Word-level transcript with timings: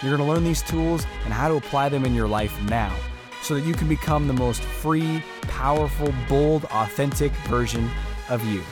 You're 0.00 0.16
going 0.16 0.28
to 0.28 0.32
learn 0.32 0.44
these 0.44 0.62
tools 0.62 1.04
and 1.24 1.32
how 1.32 1.48
to 1.48 1.56
apply 1.56 1.88
them 1.88 2.04
in 2.04 2.14
your 2.14 2.28
life 2.28 2.56
now 2.68 2.94
so 3.42 3.54
that 3.54 3.62
you 3.62 3.74
can 3.74 3.88
become 3.88 4.28
the 4.28 4.32
most 4.32 4.62
free, 4.62 5.24
powerful, 5.42 6.14
bold, 6.28 6.66
authentic 6.66 7.32
version 7.48 7.90
of 8.28 8.44
you. 8.44 8.62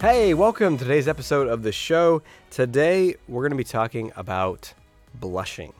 Hey, 0.00 0.34
welcome 0.34 0.76
to 0.76 0.82
today's 0.82 1.06
episode 1.06 1.46
of 1.46 1.62
the 1.62 1.70
show. 1.70 2.22
Today 2.50 3.14
we're 3.28 3.42
going 3.42 3.52
to 3.52 3.56
be 3.56 3.62
talking 3.62 4.10
about 4.16 4.74
blushing. 5.14 5.72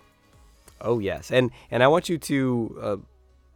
Oh 0.80 1.00
yes, 1.00 1.32
and 1.32 1.50
and 1.72 1.82
I 1.82 1.88
want 1.88 2.08
you 2.08 2.16
to, 2.18 2.78
uh, 2.80 2.96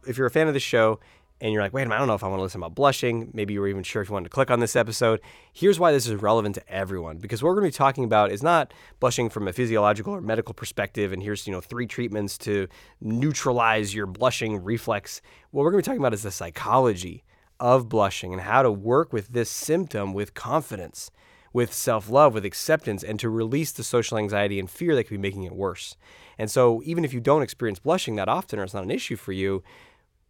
if 0.05 0.17
you're 0.17 0.27
a 0.27 0.31
fan 0.31 0.49
of 0.49 0.53
the 0.53 0.59
show, 0.59 0.99
and 1.41 1.51
you're 1.51 1.61
like, 1.61 1.73
wait 1.73 1.81
a 1.81 1.85
minute, 1.85 1.95
I 1.95 1.99
don't 1.99 2.07
know 2.07 2.13
if 2.13 2.23
I 2.23 2.27
want 2.27 2.39
to 2.39 2.43
listen 2.43 2.61
about 2.61 2.75
blushing. 2.75 3.29
Maybe 3.33 3.53
you 3.53 3.59
were 3.59 3.67
even 3.67 3.83
sure 3.83 4.01
if 4.01 4.07
you 4.07 4.13
wanted 4.13 4.29
to 4.29 4.33
click 4.33 4.49
on 4.49 4.59
this 4.59 4.75
episode. 4.75 5.19
Here's 5.51 5.79
why 5.79 5.91
this 5.91 6.07
is 6.07 6.15
relevant 6.21 6.55
to 6.55 6.69
everyone. 6.69 7.17
Because 7.17 7.43
what 7.43 7.49
we're 7.49 7.59
going 7.59 7.69
to 7.69 7.75
be 7.75 7.77
talking 7.77 8.05
about 8.05 8.31
is 8.31 8.41
not 8.41 8.73
blushing 8.99 9.29
from 9.29 9.47
a 9.47 9.53
physiological 9.53 10.13
or 10.13 10.21
medical 10.21 10.53
perspective, 10.53 11.11
and 11.11 11.21
here's, 11.21 11.45
you 11.45 11.51
know, 11.51 11.59
three 11.61 11.85
treatments 11.85 12.37
to 12.39 12.67
neutralize 13.01 13.93
your 13.93 14.05
blushing 14.05 14.63
reflex. 14.63 15.21
What 15.51 15.63
we're 15.63 15.71
going 15.71 15.83
to 15.83 15.89
be 15.89 15.91
talking 15.91 16.01
about 16.01 16.13
is 16.13 16.23
the 16.23 16.31
psychology 16.31 17.23
of 17.59 17.89
blushing 17.89 18.33
and 18.33 18.41
how 18.41 18.61
to 18.63 18.71
work 18.71 19.13
with 19.13 19.29
this 19.29 19.49
symptom 19.49 20.13
with 20.13 20.33
confidence, 20.33 21.11
with 21.51 21.73
self 21.73 22.09
love, 22.09 22.33
with 22.33 22.45
acceptance, 22.45 23.03
and 23.03 23.19
to 23.19 23.29
release 23.29 23.71
the 23.71 23.83
social 23.83 24.17
anxiety 24.17 24.59
and 24.59 24.69
fear 24.69 24.95
that 24.95 25.03
could 25.05 25.15
be 25.15 25.17
making 25.17 25.43
it 25.43 25.53
worse. 25.53 25.95
And 26.37 26.49
so, 26.49 26.81
even 26.83 27.05
if 27.05 27.13
you 27.13 27.19
don't 27.19 27.43
experience 27.43 27.79
blushing 27.79 28.15
that 28.15 28.27
often 28.27 28.59
or 28.59 28.63
it's 28.63 28.73
not 28.73 28.83
an 28.83 28.91
issue 28.91 29.15
for 29.15 29.31
you, 29.31 29.63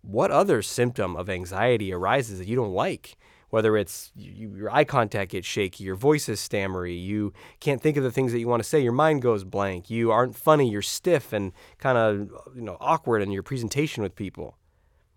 what 0.04 0.30
other 0.30 0.62
symptom 0.62 1.16
of 1.16 1.30
anxiety 1.30 1.92
arises 1.92 2.38
that 2.38 2.48
you 2.48 2.56
don't 2.56 2.73
like? 2.73 3.18
Whether 3.50 3.78
it's 3.78 4.12
you, 4.16 4.56
your 4.56 4.72
eye 4.72 4.84
contact 4.84 5.32
gets 5.32 5.48
shaky, 5.48 5.84
your 5.84 5.96
voice 5.96 6.28
is 6.28 6.40
stammery, 6.40 6.96
you 6.96 7.34
can't 7.59 7.82
think 7.82 7.98
of 7.98 8.04
the 8.04 8.12
things 8.12 8.31
that 8.31 8.40
you 8.40 8.48
want 8.48 8.64
to 8.64 8.68
say, 8.68 8.80
your 8.80 8.92
mind 8.92 9.22
goes 9.22 9.44
blank, 9.44 9.90
you 9.90 10.12
aren't 10.12 10.36
funny, 10.36 10.70
you're 10.70 10.81
stiff 10.81 11.34
and 11.34 11.54
kind 11.78 11.98
of 11.98 12.31
you 12.56 12.62
know 12.62 12.78
awkward 12.80 13.22
in 13.22 13.31
your 13.31 13.44
presentation 13.44 14.02
with 14.02 14.16
people. 14.16 14.58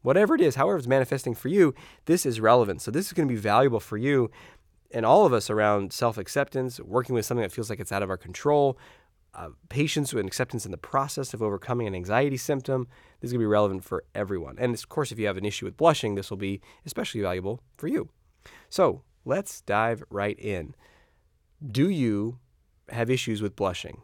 Whatever 0.03 0.35
it 0.35 0.41
is, 0.41 0.55
however 0.55 0.79
it's 0.79 0.87
manifesting 0.87 1.35
for 1.35 1.49
you, 1.49 1.75
this 2.05 2.25
is 2.25 2.39
relevant. 2.39 2.81
So 2.83 2.91
this 2.91 3.07
is 3.07 3.13
going 3.13 3.27
to 3.27 3.35
be 3.35 3.41
valuable 3.41 3.81
for 3.81 3.97
you 3.97 4.31
and 4.93 5.05
all 5.05 5.27
of 5.27 5.33
us 5.33 5.51
around 5.51 5.93
self-acceptance, 5.93 6.79
working 6.81 7.15
with 7.15 7.27
something 7.27 7.43
that 7.43 7.53
feels 7.53 7.71
like 7.71 7.81
it's 7.81 7.91
out 7.91 8.03
of 8.03 8.11
our 8.11 8.17
control, 8.17 8.79
uh, 9.37 9.51
patience 9.69 10.13
and 10.13 10.27
acceptance 10.27 10.65
in 10.65 10.71
the 10.71 10.79
process 10.79 11.35
of 11.35 11.43
overcoming 11.43 11.87
an 11.87 11.95
anxiety 11.95 12.39
symptom. 12.39 12.89
This 13.21 13.29
is 13.29 13.33
going 13.33 13.41
to 13.41 13.45
be 13.45 13.47
relevant 13.47 13.85
for 13.85 14.05
everyone. 14.15 14.57
And 14.59 14.75
of 14.75 14.89
course, 14.89 15.13
if 15.13 15.19
you 15.19 15.27
have 15.27 15.37
an 15.37 15.45
issue 15.45 15.67
with 15.67 15.77
blushing, 15.77 16.15
this 16.15 16.31
will 16.31 16.39
be 16.39 16.61
especially 16.87 17.21
valuable 17.21 17.61
for 17.77 17.87
you. 17.87 18.09
So 18.71 19.03
let's 19.25 19.61
dive 19.61 20.03
right 20.11 20.39
in. 20.39 20.75
Do 21.67 21.91
you 21.91 22.39
have 22.89 23.11
issues 23.11 23.43
with 23.43 23.57
blushing? 23.57 24.01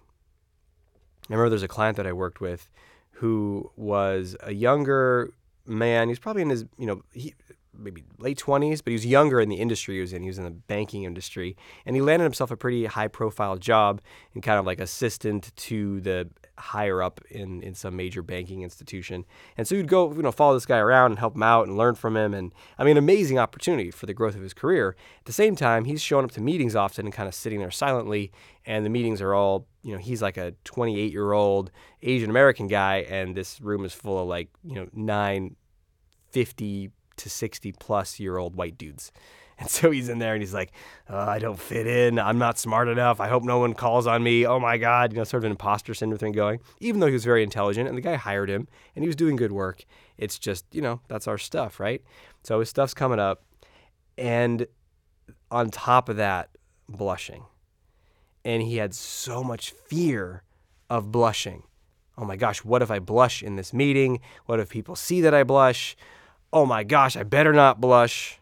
I 1.30 1.34
remember 1.34 1.48
there's 1.48 1.62
a 1.62 1.69
client 1.69 1.97
that 1.97 2.06
I 2.06 2.12
worked 2.12 2.41
with 2.41 2.70
who 3.12 3.70
was 3.76 4.37
a 4.41 4.53
younger 4.53 5.32
man. 5.66 6.09
He's 6.09 6.19
probably 6.19 6.43
in 6.43 6.50
his, 6.50 6.64
you 6.76 6.87
know, 6.87 7.03
he, 7.12 7.34
maybe 7.77 8.05
late 8.19 8.38
20s, 8.38 8.78
but 8.84 8.91
he 8.91 8.93
was 8.93 9.06
younger 9.06 9.41
in 9.41 9.49
the 9.49 9.56
industry 9.56 9.97
he 9.97 10.00
was 10.00 10.12
in. 10.12 10.22
He 10.22 10.28
was 10.28 10.38
in 10.38 10.44
the 10.44 10.50
banking 10.50 11.05
industry. 11.05 11.56
And 11.87 11.97
he 11.97 12.03
landed 12.03 12.25
himself 12.25 12.50
a 12.50 12.56
pretty 12.56 12.87
high 12.87 13.09
profile 13.09 13.56
job 13.56 14.00
and 14.34 14.43
kind 14.43 14.59
of 14.59 14.66
like 14.66 14.81
assistant 14.81 15.55
to 15.56 16.00
the 16.00 16.28
higher 16.59 17.03
up 17.03 17.21
in, 17.31 17.62
in 17.62 17.75
some 17.75 17.97
major 17.97 18.22
banking 18.22 18.62
institution. 18.62 19.25
And 19.56 19.66
so 19.66 19.75
you'd 19.75 19.88
go, 19.88 20.12
you 20.12 20.22
know, 20.22 20.32
follow 20.32 20.55
this 20.55 20.66
guy 20.66 20.78
around 20.78 21.12
and 21.12 21.19
help 21.19 21.34
him 21.34 21.43
out 21.43 21.66
and 21.66 21.77
learn 21.77 21.94
from 21.94 22.16
him. 22.16 22.34
And 22.34 22.53
I 22.78 22.84
mean, 22.84 22.97
amazing 22.97 23.38
opportunity 23.38 23.91
for 23.91 24.06
the 24.06 24.15
growth 24.15 24.34
of 24.34 24.43
his 24.43 24.55
career. 24.55 24.94
At 25.21 25.25
the 25.25 25.32
same 25.32 25.56
time, 25.56 25.84
he's 25.87 26.03
showing 26.03 26.25
up 26.25 26.32
to 26.32 26.41
meetings 26.41 26.77
often 26.77 27.06
and 27.06 27.12
kind 27.12 27.28
of 27.28 27.34
sitting 27.34 27.59
there 27.59 27.71
silently. 27.71 28.32
And 28.66 28.84
the 28.84 28.91
meetings 28.91 29.21
are 29.21 29.34
all, 29.34 29.66
you 29.82 29.93
know, 29.93 29.99
he's 29.99 30.22
like 30.22 30.37
a 30.37 30.55
28 30.65 31.11
year 31.11 31.32
old 31.32 31.71
Asian 32.03 32.31
American 32.31 32.69
guy. 32.69 32.99
And 33.09 33.34
this 33.34 33.61
room 33.61 33.84
is 33.84 33.93
full 33.93 34.21
of 34.21 34.28
like, 34.28 34.49
you 34.62 34.75
know, 34.75 34.88
nine, 34.93 35.56
50 36.31 36.91
to 37.17 37.31
60 37.31 37.73
plus 37.73 38.21
year 38.21 38.37
old 38.37 38.56
white 38.56 38.78
dudes. 38.78 39.12
And 39.59 39.71
so 39.71 39.93
he's 39.93 40.09
in 40.09 40.19
there 40.19 40.33
and 40.33 40.43
he's 40.43 40.55
like, 40.55 40.73
uh, 41.09 41.19
I 41.19 41.39
don't 41.39 41.59
fit 41.59 41.87
in. 41.87 42.19
I'm 42.19 42.39
not 42.39 42.59
smart 42.59 42.89
enough. 42.89 43.21
I 43.21 43.28
hope 43.28 43.45
no 43.45 43.61
one 43.61 43.75
calls 43.75 44.09
on 44.09 44.21
me. 44.21 44.45
Oh 44.45 44.59
my 44.59 44.77
God. 44.77 45.12
You 45.12 45.19
know, 45.19 45.25
sort 45.25 45.43
of 45.43 45.45
an 45.45 45.53
imposter 45.53 45.95
syndrome 45.95 46.19
thing 46.19 46.33
going, 46.33 46.59
even 46.81 46.99
though 46.99 47.06
he 47.06 47.12
was 47.12 47.25
very 47.25 47.45
intelligent 47.45 47.89
and 47.89 47.97
the 47.97 48.03
guy 48.03 48.17
hired 48.17 48.50
him 48.50 48.67
and 48.97 49.05
he 49.05 49.09
was 49.09 49.15
doing 49.15 49.37
good 49.37 49.53
work. 49.53 49.84
It's 50.19 50.37
just, 50.37 50.65
you 50.73 50.81
know, 50.81 51.00
that's 51.06 51.28
our 51.28 51.39
stuff, 51.39 51.78
right? 51.78 52.03
So 52.43 52.59
his 52.59 52.71
stuff's 52.71 52.95
coming 52.95 53.21
up. 53.21 53.44
And 54.19 54.67
on 55.50 55.71
top 55.71 56.09
of 56.09 56.17
that, 56.17 56.49
blushing. 56.89 57.44
And 58.44 58.62
he 58.62 58.79
had 58.79 58.94
so 58.94 59.44
much 59.44 59.71
fear 59.71 60.43
of 60.91 61.12
blushing. 61.12 61.62
Oh 62.19 62.25
my 62.25 62.37
gosh, 62.37 62.65
what 62.65 62.83
if 62.83 62.91
I 62.91 62.99
blush 62.99 63.43
in 63.43 63.56
this 63.56 63.73
meeting? 63.73 64.21
What 64.47 64.61
if 64.61 64.69
people 64.69 64.97
see 64.97 65.21
that 65.23 65.34
I 65.34 65.44
blush? 65.44 65.97
Oh 66.52 66.66
my 66.66 66.84
gosh, 66.84 67.16
I 67.16 67.22
better 67.22 67.52
not 67.52 67.80
blush. 67.80 68.38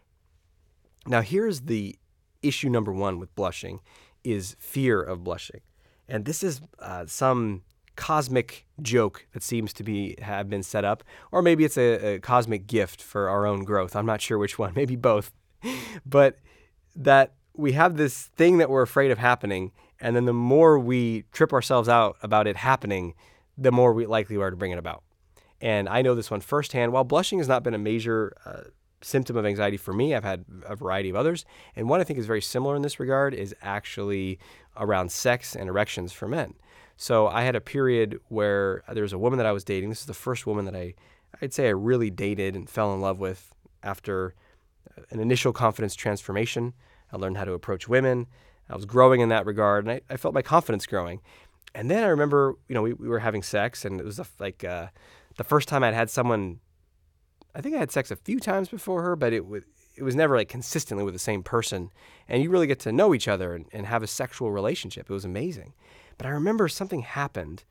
Now, 1.07 1.21
here's 1.21 1.61
the 1.61 1.95
issue 2.41 2.69
number 2.69 2.91
one 2.91 3.19
with 3.19 3.33
blushing 3.35 3.79
is 4.23 4.55
fear 4.59 5.01
of 5.01 5.23
blushing. 5.23 5.61
And 6.07 6.25
this 6.25 6.43
is 6.43 6.61
uh, 6.79 7.05
some 7.07 7.63
cosmic 7.95 8.65
joke 8.81 9.27
that 9.33 9.43
seems 9.43 9.73
to 9.73 9.83
be 9.83 10.15
have 10.21 10.49
been 10.49 10.63
set 10.63 10.83
up, 10.83 11.03
or 11.31 11.41
maybe 11.41 11.63
it's 11.63 11.77
a, 11.77 12.15
a 12.15 12.19
cosmic 12.19 12.67
gift 12.67 13.01
for 13.01 13.29
our 13.29 13.45
own 13.45 13.63
growth. 13.63 13.95
I'm 13.95 14.05
not 14.05 14.21
sure 14.21 14.37
which 14.37 14.59
one, 14.59 14.73
maybe 14.75 14.95
both. 14.95 15.31
but 16.05 16.39
that 16.95 17.33
we 17.55 17.73
have 17.73 17.97
this 17.97 18.27
thing 18.35 18.57
that 18.57 18.69
we're 18.69 18.81
afraid 18.81 19.11
of 19.11 19.17
happening, 19.17 19.71
and 19.99 20.15
then 20.15 20.25
the 20.25 20.33
more 20.33 20.79
we 20.79 21.23
trip 21.31 21.53
ourselves 21.53 21.87
out 21.87 22.17
about 22.21 22.47
it 22.47 22.57
happening, 22.57 23.13
the 23.57 23.71
more 23.71 23.93
we 23.93 24.05
likely 24.05 24.37
we 24.37 24.43
are 24.43 24.49
to 24.49 24.57
bring 24.57 24.71
it 24.71 24.79
about. 24.79 25.03
And 25.61 25.87
I 25.87 26.01
know 26.01 26.15
this 26.15 26.31
one 26.31 26.41
firsthand. 26.41 26.91
While 26.91 27.03
blushing 27.03 27.37
has 27.37 27.47
not 27.47 27.63
been 27.63 27.73
a 27.73 27.79
major 27.79 28.35
uh, 28.45 28.61
symptom 29.01 29.37
of 29.37 29.45
anxiety 29.45 29.77
for 29.77 29.93
me, 29.93 30.15
I've 30.15 30.23
had 30.23 30.43
a 30.65 30.75
variety 30.75 31.09
of 31.09 31.15
others. 31.15 31.45
And 31.75 31.87
one 31.87 32.01
I 32.01 32.03
think 32.03 32.19
is 32.19 32.25
very 32.25 32.41
similar 32.41 32.75
in 32.75 32.81
this 32.81 32.99
regard 32.99 33.33
is 33.33 33.55
actually 33.61 34.39
around 34.75 35.11
sex 35.11 35.55
and 35.55 35.69
erections 35.69 36.11
for 36.11 36.27
men. 36.27 36.55
So 36.97 37.27
I 37.27 37.43
had 37.43 37.55
a 37.55 37.61
period 37.61 38.19
where 38.27 38.83
there 38.91 39.03
was 39.03 39.13
a 39.13 39.17
woman 39.17 39.37
that 39.37 39.45
I 39.45 39.51
was 39.51 39.63
dating. 39.63 39.89
This 39.89 40.01
is 40.01 40.05
the 40.05 40.13
first 40.13 40.45
woman 40.45 40.65
that 40.65 40.75
I, 40.75 40.93
I'd 41.41 41.53
say 41.53 41.67
I 41.67 41.71
really 41.71 42.09
dated 42.09 42.55
and 42.55 42.69
fell 42.69 42.93
in 42.93 43.01
love 43.01 43.19
with 43.19 43.53
after 43.83 44.35
an 45.09 45.19
initial 45.19 45.53
confidence 45.53 45.95
transformation. 45.95 46.73
I 47.11 47.17
learned 47.17 47.37
how 47.37 47.45
to 47.45 47.53
approach 47.53 47.87
women. 47.87 48.27
I 48.69 48.75
was 48.75 48.85
growing 48.85 49.19
in 49.19 49.29
that 49.29 49.45
regard, 49.45 49.85
and 49.85 49.91
I, 49.91 50.01
I 50.13 50.17
felt 50.17 50.33
my 50.33 50.41
confidence 50.41 50.85
growing. 50.85 51.21
And 51.75 51.89
then 51.89 52.03
I 52.03 52.07
remember, 52.07 52.55
you 52.67 52.75
know, 52.75 52.81
we, 52.81 52.93
we 52.93 53.07
were 53.07 53.19
having 53.19 53.43
sex, 53.43 53.85
and 53.85 53.99
it 53.99 54.05
was 54.05 54.19
like 54.39 54.63
uh, 54.63 54.87
the 55.41 55.47
first 55.47 55.67
time 55.67 55.83
I'd 55.83 55.95
had 55.95 56.11
someone, 56.11 56.59
I 57.55 57.61
think 57.61 57.75
I 57.75 57.79
had 57.79 57.91
sex 57.91 58.11
a 58.11 58.15
few 58.15 58.39
times 58.39 58.69
before 58.69 59.01
her, 59.01 59.15
but 59.15 59.33
it 59.33 59.47
was 59.47 59.63
it 59.95 60.03
was 60.03 60.15
never 60.15 60.37
like 60.37 60.49
consistently 60.49 61.03
with 61.03 61.15
the 61.15 61.19
same 61.19 61.41
person. 61.41 61.89
And 62.29 62.43
you 62.43 62.51
really 62.51 62.67
get 62.67 62.79
to 62.81 62.91
know 62.91 63.13
each 63.13 63.27
other 63.27 63.55
and, 63.55 63.65
and 63.73 63.87
have 63.87 64.03
a 64.03 64.07
sexual 64.07 64.51
relationship. 64.51 65.09
It 65.09 65.13
was 65.13 65.25
amazing. 65.25 65.73
But 66.17 66.27
I 66.27 66.29
remember 66.29 66.67
something 66.67 67.01
happened, 67.01 67.63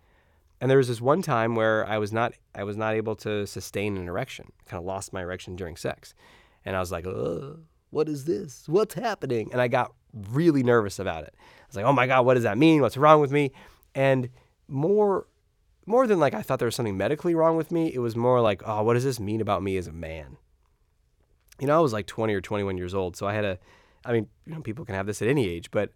and 0.61 0.69
there 0.69 0.79
was 0.79 0.89
this 0.89 1.01
one 1.01 1.23
time 1.23 1.55
where 1.55 1.87
I 1.87 1.99
was 1.99 2.13
not 2.13 2.35
I 2.57 2.65
was 2.65 2.77
not 2.77 2.95
able 2.95 3.15
to 3.17 3.47
sustain 3.47 3.97
an 3.97 4.09
erection. 4.09 4.51
kind 4.67 4.81
of 4.81 4.85
lost 4.85 5.13
my 5.13 5.23
erection 5.23 5.55
during 5.55 5.77
sex, 5.77 6.13
and 6.65 6.75
I 6.75 6.81
was 6.81 6.91
like, 6.91 7.07
"What 7.91 8.09
is 8.09 8.25
this? 8.25 8.65
What's 8.67 8.95
happening?" 8.95 9.51
And 9.53 9.61
I 9.61 9.69
got 9.69 9.93
really 10.33 10.65
nervous 10.65 10.99
about 10.99 11.23
it. 11.23 11.35
I 11.39 11.67
was 11.69 11.77
like, 11.77 11.85
"Oh 11.85 11.93
my 11.93 12.09
god, 12.09 12.27
what 12.27 12.35
does 12.35 12.43
that 12.43 12.59
mean? 12.59 12.81
What's 12.83 12.97
wrong 12.97 13.21
with 13.21 13.31
me?" 13.31 13.53
And 13.95 14.29
more 14.67 15.27
more 15.87 16.07
than 16.07 16.21
like 16.21 16.35
I 16.35 16.43
thought 16.43 16.59
there 16.59 16.67
was 16.67 16.75
something 16.75 16.97
medically 16.97 17.35
wrong 17.35 17.57
with 17.57 17.71
me, 17.71 17.93
it 17.93 17.99
was 17.99 18.17
more 18.17 18.41
like, 18.41 18.63
oh, 18.65 18.83
what 18.83 18.95
does 18.95 19.05
this 19.05 19.21
mean 19.21 19.41
about 19.41 19.63
me 19.63 19.77
as 19.77 19.87
a 19.87 19.93
man? 19.93 20.37
You 21.59 21.67
know, 21.67 21.77
I 21.77 21.81
was 21.81 21.93
like 21.93 22.07
20 22.07 22.35
or 22.35 22.41
21 22.41 22.79
years 22.79 22.95
old, 22.95 23.17
so 23.17 23.27
I 23.27 23.35
had 23.35 23.45
a, 23.45 23.59
I 24.05 24.13
mean, 24.13 24.29
you 24.47 24.55
know, 24.55 24.63
people 24.63 24.85
can 24.85 24.95
have 24.95 25.07
this 25.07 25.21
at 25.21 25.29
any 25.29 25.49
age, 25.49 25.71
but 25.71 25.91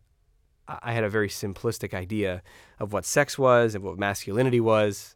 I 0.66 0.92
had 0.92 1.04
a 1.04 1.10
very 1.10 1.28
simplistic 1.28 1.92
idea 1.92 2.42
of 2.78 2.92
what 2.92 3.04
sex 3.04 3.38
was 3.38 3.74
and 3.74 3.84
what 3.84 3.98
masculinity 3.98 4.60
was. 4.60 5.14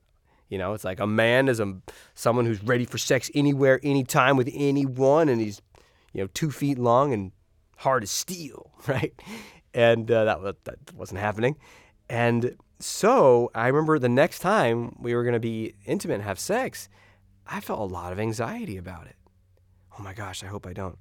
You 0.49 0.59
know, 0.59 0.75
it's 0.75 0.85
like 0.85 1.01
a 1.01 1.07
man 1.07 1.49
is 1.49 1.61
a 1.61 1.77
someone 2.15 2.47
who's 2.47 2.63
ready 2.63 2.85
for 2.85 2.99
sex 2.99 3.31
anywhere, 3.35 3.81
anytime 3.83 4.37
with 4.37 4.51
anyone, 4.53 5.29
and 5.29 5.41
he's, 5.41 5.61
you 6.13 6.23
know, 6.23 6.29
two 6.33 6.51
feet 6.51 6.79
long 6.79 7.13
and 7.13 7.33
hard 7.79 8.03
as 8.03 8.11
steel, 8.11 8.71
right? 8.87 9.15
And 9.75 10.11
uh, 10.11 10.25
that 10.43 10.65
that 10.65 10.95
wasn't 10.95 11.21
happening. 11.21 11.57
And 12.09 12.57
so 12.81 13.51
I 13.55 13.69
remember 13.69 13.99
the 13.99 14.09
next 14.09 14.41
time 14.41 14.97
we 15.01 15.15
were 15.15 15.23
going 15.23 15.35
to 15.35 15.41
be 15.41 15.75
intimate 15.85 16.15
and 16.15 16.23
have 16.23 16.39
sex, 16.39 16.89
I 17.47 17.61
felt 17.61 17.81
a 17.81 17.85
lot 17.85 18.13
of 18.13 18.21
anxiety 18.21 18.77
about 18.77 19.07
it. 19.07 19.17
Oh 19.99 20.03
my 20.03 20.15
gosh, 20.15 20.45
I 20.45 20.47
hope 20.47 20.67
I 20.67 20.73
don't. 20.73 20.99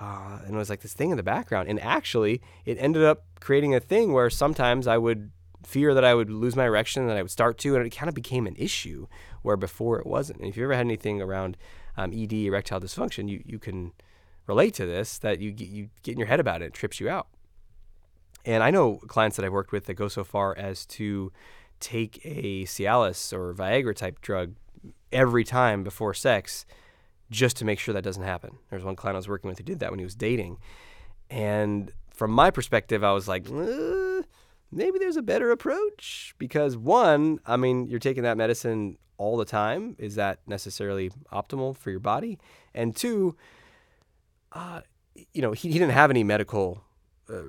Uh, 0.00 0.40
and 0.44 0.54
it 0.54 0.58
was 0.58 0.70
like 0.70 0.80
this 0.80 0.92
thing 0.92 1.10
in 1.10 1.16
the 1.16 1.22
background. 1.22 1.68
And 1.68 1.78
actually, 1.80 2.40
it 2.64 2.78
ended 2.80 3.04
up 3.04 3.24
creating 3.38 3.74
a 3.74 3.80
thing 3.80 4.12
where 4.12 4.28
sometimes 4.28 4.86
I 4.88 4.98
would 4.98 5.30
fear 5.64 5.94
that 5.94 6.04
I 6.04 6.14
would 6.14 6.30
lose 6.30 6.56
my 6.56 6.64
erection, 6.64 7.06
that 7.06 7.16
I 7.16 7.22
would 7.22 7.30
start 7.30 7.58
to, 7.58 7.76
and 7.76 7.86
it 7.86 7.90
kind 7.90 8.08
of 8.08 8.14
became 8.14 8.46
an 8.46 8.56
issue 8.56 9.06
where 9.42 9.56
before 9.56 10.00
it 10.00 10.06
wasn't. 10.06 10.40
And 10.40 10.48
if 10.48 10.56
you 10.56 10.64
ever 10.64 10.74
had 10.74 10.86
anything 10.86 11.22
around 11.22 11.56
um, 11.96 12.12
ED, 12.12 12.32
erectile 12.32 12.80
dysfunction, 12.80 13.28
you, 13.28 13.42
you 13.44 13.58
can 13.58 13.92
relate 14.46 14.74
to 14.74 14.86
this 14.86 15.18
that 15.18 15.38
you 15.38 15.54
you 15.56 15.90
get 16.02 16.12
in 16.12 16.18
your 16.18 16.26
head 16.26 16.40
about 16.40 16.62
it, 16.62 16.66
it 16.66 16.74
trips 16.74 16.98
you 16.98 17.08
out. 17.08 17.28
And 18.44 18.62
I 18.62 18.70
know 18.70 18.96
clients 19.06 19.36
that 19.36 19.44
I've 19.44 19.52
worked 19.52 19.72
with 19.72 19.86
that 19.86 19.94
go 19.94 20.08
so 20.08 20.24
far 20.24 20.56
as 20.56 20.86
to 20.86 21.32
take 21.78 22.20
a 22.24 22.64
Cialis 22.64 23.32
or 23.32 23.54
Viagra 23.54 23.94
type 23.94 24.20
drug 24.20 24.54
every 25.12 25.44
time 25.44 25.82
before 25.82 26.14
sex 26.14 26.64
just 27.30 27.56
to 27.58 27.64
make 27.64 27.78
sure 27.78 27.94
that 27.94 28.02
doesn't 28.02 28.22
happen. 28.22 28.58
There's 28.70 28.84
one 28.84 28.96
client 28.96 29.16
I 29.16 29.18
was 29.18 29.28
working 29.28 29.48
with 29.48 29.58
who 29.58 29.64
did 29.64 29.80
that 29.80 29.90
when 29.90 29.98
he 29.98 30.04
was 30.04 30.14
dating. 30.14 30.58
And 31.30 31.92
from 32.12 32.32
my 32.32 32.50
perspective, 32.50 33.04
I 33.04 33.12
was 33.12 33.28
like, 33.28 33.48
uh, 33.48 34.22
maybe 34.72 34.98
there's 34.98 35.16
a 35.16 35.22
better 35.22 35.50
approach 35.50 36.34
because 36.38 36.76
one, 36.76 37.38
I 37.46 37.56
mean, 37.56 37.86
you're 37.86 38.00
taking 38.00 38.24
that 38.24 38.36
medicine 38.36 38.98
all 39.16 39.36
the 39.36 39.44
time. 39.44 39.96
Is 39.98 40.16
that 40.16 40.40
necessarily 40.46 41.10
optimal 41.32 41.76
for 41.76 41.90
your 41.90 42.00
body? 42.00 42.38
And 42.74 42.96
two, 42.96 43.36
uh, 44.52 44.80
you 45.32 45.42
know, 45.42 45.52
he, 45.52 45.70
he 45.70 45.78
didn't 45.78 45.92
have 45.92 46.10
any 46.10 46.24
medical 46.24 46.82
uh, 47.28 47.42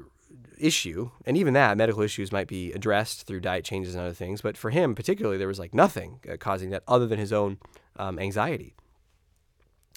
issue, 0.58 1.12
and 1.26 1.38
even 1.38 1.54
that 1.54 1.78
medical 1.78 2.02
issues 2.02 2.32
might 2.32 2.48
be 2.48 2.72
addressed 2.74 3.26
through 3.26 3.40
diet 3.40 3.66
changes 3.66 3.96
and 3.96 4.04
other 4.04 4.14
things. 4.14 4.42
But 4.42 4.58
for 4.58 4.70
him, 4.70 4.96
particularly, 4.96 5.38
there 5.38 5.48
was 5.48 5.60
like 5.60 5.74
nothing 5.74 6.20
uh, 6.32 6.38
causing 6.38 6.70
that 6.70 6.84
other 6.88 7.08
than 7.08 7.20
his 7.20 7.34
own 7.34 7.58
um, 7.98 8.20
anxiety. 8.20 8.76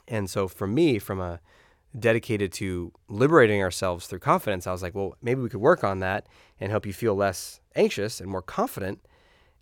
And 0.09 0.29
so, 0.29 0.49
for 0.49 0.67
me, 0.67 0.99
from 0.99 1.21
a 1.21 1.41
dedicated 1.99 2.53
to 2.53 2.93
liberating 3.09 3.63
ourselves 3.63 4.07
through 4.07 4.19
confidence, 4.19 4.67
I 4.67 4.73
was 4.73 4.83
like, 4.83 4.95
well, 4.95 5.17
maybe 5.23 5.41
we 5.41 5.49
could 5.49 5.61
work 5.61 5.85
on 5.85 6.01
that 6.01 6.27
and 6.61 6.71
help 6.71 6.87
you 6.87 6.93
feel 6.93 7.15
less 7.15 7.61
anxious 7.77 8.21
and 8.21 8.29
more 8.29 8.43
confident. 8.43 9.01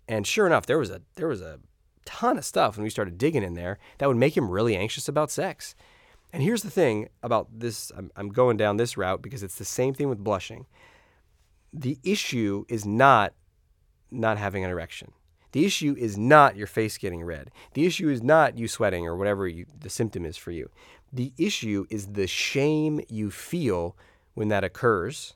And 0.07 0.25
sure 0.25 0.45
enough, 0.45 0.65
there 0.65 0.79
was 0.79 0.89
a 0.89 1.01
there 1.15 1.27
was 1.27 1.41
a 1.41 1.59
ton 2.05 2.37
of 2.37 2.45
stuff 2.45 2.75
when 2.75 2.83
we 2.83 2.89
started 2.89 3.17
digging 3.17 3.43
in 3.43 3.53
there 3.53 3.79
that 3.97 4.07
would 4.07 4.17
make 4.17 4.35
him 4.35 4.49
really 4.49 4.75
anxious 4.75 5.07
about 5.07 5.31
sex. 5.31 5.75
And 6.33 6.41
here's 6.41 6.63
the 6.63 6.71
thing 6.71 7.09
about 7.21 7.47
this 7.59 7.91
I'm, 7.95 8.11
I'm 8.15 8.29
going 8.29 8.57
down 8.57 8.77
this 8.77 8.97
route 8.97 9.21
because 9.21 9.43
it's 9.43 9.57
the 9.57 9.65
same 9.65 9.93
thing 9.93 10.09
with 10.09 10.17
blushing. 10.17 10.65
The 11.71 11.99
issue 12.03 12.65
is 12.67 12.85
not 12.85 13.33
not 14.09 14.37
having 14.37 14.63
an 14.63 14.71
erection. 14.71 15.11
The 15.53 15.65
issue 15.65 15.95
is 15.97 16.17
not 16.17 16.55
your 16.55 16.67
face 16.67 16.97
getting 16.97 17.23
red. 17.23 17.51
The 17.75 17.85
issue 17.85 18.09
is 18.09 18.23
not 18.23 18.57
you 18.57 18.67
sweating 18.67 19.05
or 19.05 19.15
whatever 19.15 19.47
you, 19.47 19.67
the 19.79 19.89
symptom 19.89 20.25
is 20.25 20.35
for 20.35 20.51
you. 20.51 20.69
The 21.11 21.31
issue 21.37 21.85
is 21.91 22.07
the 22.07 22.27
shame 22.27 23.01
you 23.07 23.29
feel 23.29 23.95
when 24.33 24.47
that 24.47 24.63
occurs 24.63 25.35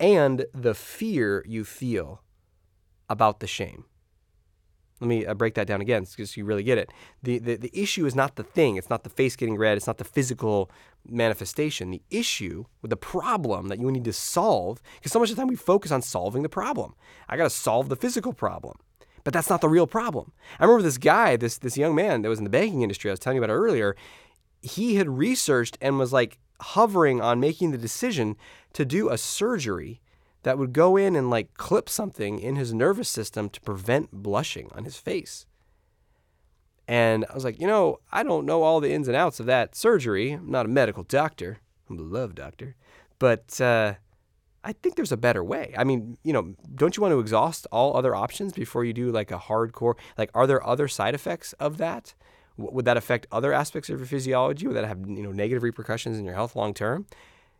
and 0.00 0.46
the 0.52 0.74
fear 0.74 1.44
you 1.46 1.64
feel 1.64 2.22
about 3.08 3.38
the 3.38 3.46
shame. 3.46 3.84
Let 5.02 5.08
me 5.08 5.26
uh, 5.26 5.34
break 5.34 5.54
that 5.54 5.66
down 5.66 5.80
again 5.80 6.04
because 6.04 6.36
you 6.36 6.44
really 6.44 6.62
get 6.62 6.78
it. 6.78 6.92
The, 7.24 7.38
the, 7.38 7.56
the 7.56 7.70
issue 7.74 8.06
is 8.06 8.14
not 8.14 8.36
the 8.36 8.44
thing, 8.44 8.76
it's 8.76 8.88
not 8.88 9.02
the 9.02 9.10
face 9.10 9.34
getting 9.34 9.56
red, 9.56 9.76
it's 9.76 9.88
not 9.88 9.98
the 9.98 10.04
physical 10.04 10.70
manifestation. 11.08 11.90
The 11.90 12.02
issue, 12.08 12.66
the 12.84 12.96
problem 12.96 13.66
that 13.66 13.80
you 13.80 13.90
need 13.90 14.04
to 14.04 14.12
solve, 14.12 14.80
because 14.94 15.10
so 15.10 15.18
much 15.18 15.30
of 15.30 15.34
the 15.34 15.42
time 15.42 15.48
we 15.48 15.56
focus 15.56 15.90
on 15.90 16.02
solving 16.02 16.44
the 16.44 16.48
problem. 16.48 16.94
I 17.28 17.36
got 17.36 17.42
to 17.42 17.50
solve 17.50 17.88
the 17.88 17.96
physical 17.96 18.32
problem. 18.32 18.78
But 19.24 19.34
that's 19.34 19.50
not 19.50 19.60
the 19.60 19.68
real 19.68 19.88
problem. 19.88 20.30
I 20.60 20.64
remember 20.64 20.84
this 20.84 20.98
guy, 20.98 21.34
this 21.34 21.58
this 21.58 21.76
young 21.76 21.96
man 21.96 22.22
that 22.22 22.28
was 22.28 22.38
in 22.38 22.44
the 22.44 22.50
banking 22.50 22.82
industry 22.82 23.10
I 23.10 23.12
was 23.12 23.20
telling 23.20 23.38
you 23.38 23.42
about 23.42 23.52
earlier, 23.52 23.96
he 24.62 24.94
had 24.94 25.08
researched 25.08 25.76
and 25.80 25.98
was 25.98 26.12
like 26.12 26.38
hovering 26.60 27.20
on 27.20 27.40
making 27.40 27.72
the 27.72 27.78
decision 27.78 28.36
to 28.74 28.84
do 28.84 29.10
a 29.10 29.18
surgery 29.18 30.00
that 30.42 30.58
would 30.58 30.72
go 30.72 30.96
in 30.96 31.16
and 31.16 31.30
like 31.30 31.54
clip 31.54 31.88
something 31.88 32.38
in 32.38 32.56
his 32.56 32.74
nervous 32.74 33.08
system 33.08 33.48
to 33.50 33.60
prevent 33.60 34.10
blushing 34.10 34.70
on 34.74 34.84
his 34.84 34.96
face. 34.96 35.46
And 36.88 37.24
I 37.30 37.34
was 37.34 37.44
like, 37.44 37.60
you 37.60 37.66
know, 37.66 38.00
I 38.10 38.22
don't 38.22 38.44
know 38.44 38.62
all 38.62 38.80
the 38.80 38.92
ins 38.92 39.08
and 39.08 39.16
outs 39.16 39.40
of 39.40 39.46
that 39.46 39.74
surgery. 39.74 40.32
I'm 40.32 40.50
not 40.50 40.66
a 40.66 40.68
medical 40.68 41.04
doctor. 41.04 41.58
I'm 41.88 41.98
a 41.98 42.02
love 42.02 42.34
doctor. 42.34 42.74
But 43.18 43.60
uh, 43.60 43.94
I 44.64 44.72
think 44.72 44.96
there's 44.96 45.12
a 45.12 45.16
better 45.16 45.44
way. 45.44 45.72
I 45.78 45.84
mean, 45.84 46.18
you 46.24 46.32
know, 46.32 46.54
don't 46.74 46.96
you 46.96 47.00
want 47.00 47.12
to 47.12 47.20
exhaust 47.20 47.66
all 47.70 47.96
other 47.96 48.14
options 48.14 48.52
before 48.52 48.84
you 48.84 48.92
do 48.92 49.12
like 49.12 49.30
a 49.30 49.38
hardcore? 49.38 49.94
Like, 50.18 50.30
are 50.34 50.46
there 50.46 50.66
other 50.66 50.88
side 50.88 51.14
effects 51.14 51.52
of 51.54 51.78
that? 51.78 52.14
would 52.56 52.84
that 52.84 52.96
affect 52.96 53.26
other 53.32 53.52
aspects 53.52 53.88
of 53.88 53.98
your 53.98 54.06
physiology? 54.06 54.66
Would 54.66 54.76
that 54.76 54.84
have 54.84 55.00
you 55.08 55.22
know 55.22 55.32
negative 55.32 55.62
repercussions 55.62 56.18
in 56.18 56.24
your 56.24 56.34
health 56.34 56.54
long 56.54 56.74
term? 56.74 57.06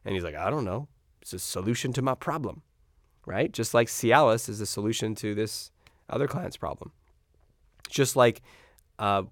And 0.05 0.15
he's 0.15 0.25
like, 0.25 0.35
I 0.35 0.51
don't 0.51 0.65
know. 0.65 0.89
It's 1.21 1.33
a 1.33 1.39
solution 1.39 1.93
to 1.95 2.03
my 2.03 2.15
problem 2.15 2.63
right? 3.27 3.53
Just 3.53 3.75
like 3.75 3.89
Cialis 3.89 4.49
is 4.49 4.61
a 4.61 4.67
solution 4.67 5.15
to 5.17 5.35
this 5.35 5.71
other 6.09 6.27
client's 6.27 6.57
problem. 6.57 6.93
Just 7.89 8.17
like 8.17 8.43
uh, 8.99 9.25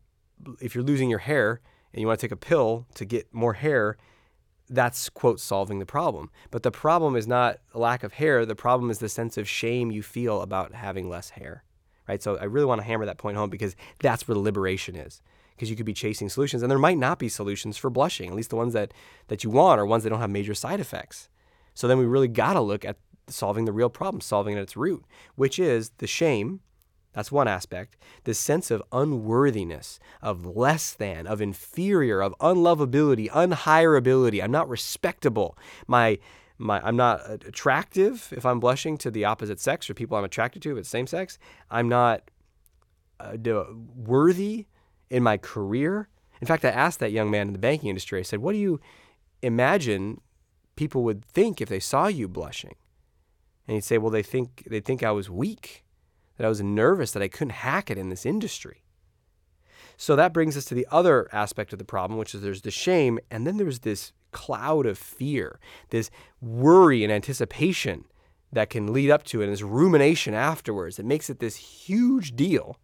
if 0.60 0.74
you're 0.74 0.84
losing 0.84 1.10
your 1.10 1.18
hair 1.20 1.60
and 1.92 2.00
you 2.00 2.06
want 2.06 2.20
to 2.20 2.24
take 2.24 2.32
a 2.32 2.36
pill 2.36 2.86
to 2.94 3.04
get 3.04 3.32
more 3.32 3.54
hair, 3.54 3.96
that's 4.68 5.08
quote 5.08 5.40
solving 5.40 5.78
the 5.80 5.86
problem. 5.86 6.30
But 6.50 6.62
the 6.62 6.70
problem 6.70 7.16
is 7.16 7.26
not 7.26 7.58
lack 7.74 8.02
of 8.04 8.14
hair. 8.14 8.46
The 8.46 8.54
problem 8.54 8.90
is 8.90 8.98
the 8.98 9.08
sense 9.08 9.36
of 9.36 9.48
shame 9.48 9.90
you 9.90 10.02
feel 10.02 10.40
about 10.42 10.74
having 10.74 11.08
less 11.08 11.30
hair, 11.30 11.64
right? 12.08 12.22
So 12.22 12.36
I 12.38 12.44
really 12.44 12.66
want 12.66 12.80
to 12.80 12.86
hammer 12.86 13.06
that 13.06 13.18
point 13.18 13.36
home 13.36 13.50
because 13.50 13.74
that's 13.98 14.28
where 14.28 14.34
the 14.34 14.40
liberation 14.40 14.94
is. 14.94 15.20
Because 15.56 15.68
you 15.68 15.76
could 15.76 15.84
be 15.84 15.92
chasing 15.92 16.30
solutions, 16.30 16.62
and 16.62 16.70
there 16.70 16.78
might 16.78 16.96
not 16.96 17.18
be 17.18 17.28
solutions 17.28 17.76
for 17.76 17.90
blushing. 17.90 18.30
At 18.30 18.34
least 18.34 18.48
the 18.48 18.56
ones 18.56 18.72
that 18.72 18.94
that 19.28 19.44
you 19.44 19.50
want 19.50 19.78
are 19.78 19.84
ones 19.84 20.04
that 20.04 20.08
don't 20.08 20.20
have 20.20 20.30
major 20.30 20.54
side 20.54 20.80
effects. 20.80 21.28
So 21.74 21.86
then 21.86 21.98
we 21.98 22.06
really 22.06 22.28
got 22.28 22.54
to 22.54 22.62
look 22.62 22.82
at 22.82 22.96
solving 23.32 23.64
the 23.64 23.72
real 23.72 23.90
problem, 23.90 24.20
solving 24.20 24.56
at 24.56 24.62
its 24.62 24.76
root, 24.76 25.04
which 25.34 25.58
is 25.58 25.90
the 25.98 26.06
shame. 26.06 26.60
That's 27.12 27.32
one 27.32 27.48
aspect. 27.48 27.96
This 28.24 28.38
sense 28.38 28.70
of 28.70 28.82
unworthiness, 28.92 29.98
of 30.22 30.46
less 30.46 30.92
than, 30.92 31.26
of 31.26 31.40
inferior, 31.40 32.20
of 32.20 32.34
unlovability, 32.38 33.28
unhireability. 33.30 34.42
I'm 34.42 34.52
not 34.52 34.68
respectable. 34.68 35.58
My 35.86 36.18
my, 36.60 36.78
I'm 36.86 36.96
not 36.96 37.22
attractive 37.30 38.34
if 38.36 38.44
I'm 38.44 38.60
blushing 38.60 38.98
to 38.98 39.10
the 39.10 39.24
opposite 39.24 39.58
sex 39.58 39.88
or 39.88 39.94
people 39.94 40.18
I'm 40.18 40.24
attracted 40.24 40.60
to 40.62 40.72
if 40.72 40.76
it's 40.76 40.90
same 40.90 41.06
sex. 41.06 41.38
I'm 41.70 41.88
not 41.88 42.30
uh, 43.18 43.36
worthy 43.96 44.66
in 45.08 45.22
my 45.22 45.38
career. 45.38 46.08
In 46.40 46.46
fact, 46.46 46.64
I 46.64 46.68
asked 46.68 47.00
that 47.00 47.12
young 47.12 47.30
man 47.30 47.48
in 47.48 47.52
the 47.54 47.58
banking 47.58 47.88
industry, 47.88 48.20
I 48.20 48.22
said, 48.22 48.40
What 48.40 48.52
do 48.52 48.58
you 48.58 48.78
imagine 49.42 50.20
people 50.76 51.02
would 51.04 51.24
think 51.24 51.60
if 51.60 51.68
they 51.68 51.80
saw 51.80 52.06
you 52.08 52.28
blushing? 52.28 52.74
And 53.66 53.74
he'd 53.74 53.84
say, 53.84 53.98
well, 53.98 54.10
they 54.10 54.22
think 54.22 54.66
they 54.68 54.80
think 54.80 55.02
I 55.02 55.10
was 55.10 55.30
weak, 55.30 55.84
that 56.36 56.46
I 56.46 56.48
was 56.48 56.62
nervous, 56.62 57.12
that 57.12 57.22
I 57.22 57.28
couldn't 57.28 57.50
hack 57.50 57.90
it 57.90 57.98
in 57.98 58.08
this 58.08 58.26
industry. 58.26 58.82
So 59.96 60.16
that 60.16 60.32
brings 60.32 60.56
us 60.56 60.64
to 60.66 60.74
the 60.74 60.86
other 60.90 61.28
aspect 61.30 61.72
of 61.74 61.78
the 61.78 61.84
problem, 61.84 62.18
which 62.18 62.34
is 62.34 62.40
there's 62.40 62.62
the 62.62 62.70
shame, 62.70 63.18
and 63.30 63.46
then 63.46 63.58
there's 63.58 63.80
this 63.80 64.12
cloud 64.32 64.86
of 64.86 64.96
fear, 64.96 65.60
this 65.90 66.10
worry 66.40 67.04
and 67.04 67.12
anticipation 67.12 68.06
that 68.52 68.70
can 68.70 68.92
lead 68.92 69.10
up 69.10 69.24
to 69.24 69.40
it, 69.40 69.44
and 69.44 69.52
this 69.52 69.62
rumination 69.62 70.34
afterwards 70.34 70.96
that 70.96 71.04
makes 71.04 71.28
it 71.28 71.38
this 71.38 71.56
huge 71.56 72.34
deal. 72.34 72.78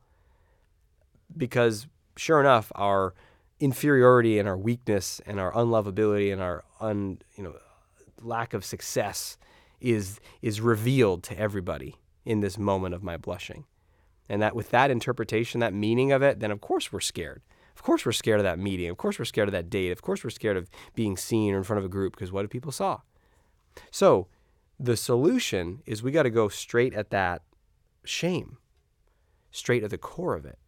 Because 1.37 1.87
sure 2.17 2.41
enough, 2.41 2.71
our 2.75 3.15
inferiority 3.61 4.39
and 4.39 4.49
our 4.49 4.57
weakness 4.57 5.21
and 5.27 5.41
our 5.41 5.53
unlovability 5.53 6.33
and 6.33 6.43
our 6.43 6.65
un, 6.81 7.19
you 7.35 7.43
know, 7.43 7.57
lack 8.21 8.55
of 8.55 8.65
success 8.65 9.39
is 9.81 10.21
is 10.43 10.61
revealed 10.61 11.23
to 11.25 11.39
everybody 11.39 11.97
in 12.25 12.41
this 12.41 12.59
moment 12.59 12.95
of 12.95 13.03
my 13.03 13.17
blushing. 13.17 13.65
And 14.29 14.43
that 14.43 14.57
with 14.57 14.71
that 14.71 14.91
interpretation, 14.91 15.61
that 15.61 15.73
meaning 15.73 16.11
of 16.13 16.23
it, 16.23 16.41
then 16.41 16.51
of 16.51 16.61
course 16.61 16.93
we're 16.93 17.01
scared. 17.01 17.43
Of 17.75 17.83
course 17.83 18.05
we're 18.05 18.13
scared 18.13 18.41
of 18.41 18.45
that 18.45 18.59
meeting. 18.59 18.89
Of 18.89 18.97
course 18.97 19.19
we're 19.19 19.27
scared 19.27 19.49
of 19.49 19.53
that 19.53 19.71
date. 19.71 19.93
Of 19.93 20.03
course 20.03 20.25
we're 20.25 20.31
scared 20.31 20.57
of 20.57 20.69
being 20.95 21.17
seen 21.17 21.55
or 21.55 21.59
in 21.59 21.65
front 21.65 21.79
of 21.79 21.85
a 21.85 21.91
group 21.91 22.15
because 22.15 22.33
what 22.33 22.45
if 22.45 22.51
people 22.51 22.73
saw? 22.73 23.01
So 23.91 24.29
the 24.79 24.97
solution 24.97 25.83
is 25.87 26.03
we 26.03 26.11
got 26.11 26.25
to 26.25 26.31
go 26.31 26.49
straight 26.49 26.95
at 26.95 27.11
that 27.11 27.43
shame, 28.05 28.59
straight 29.51 29.85
at 29.85 29.91
the 29.91 29.99
core 29.99 30.35
of 30.35 30.45
it, 30.45 30.59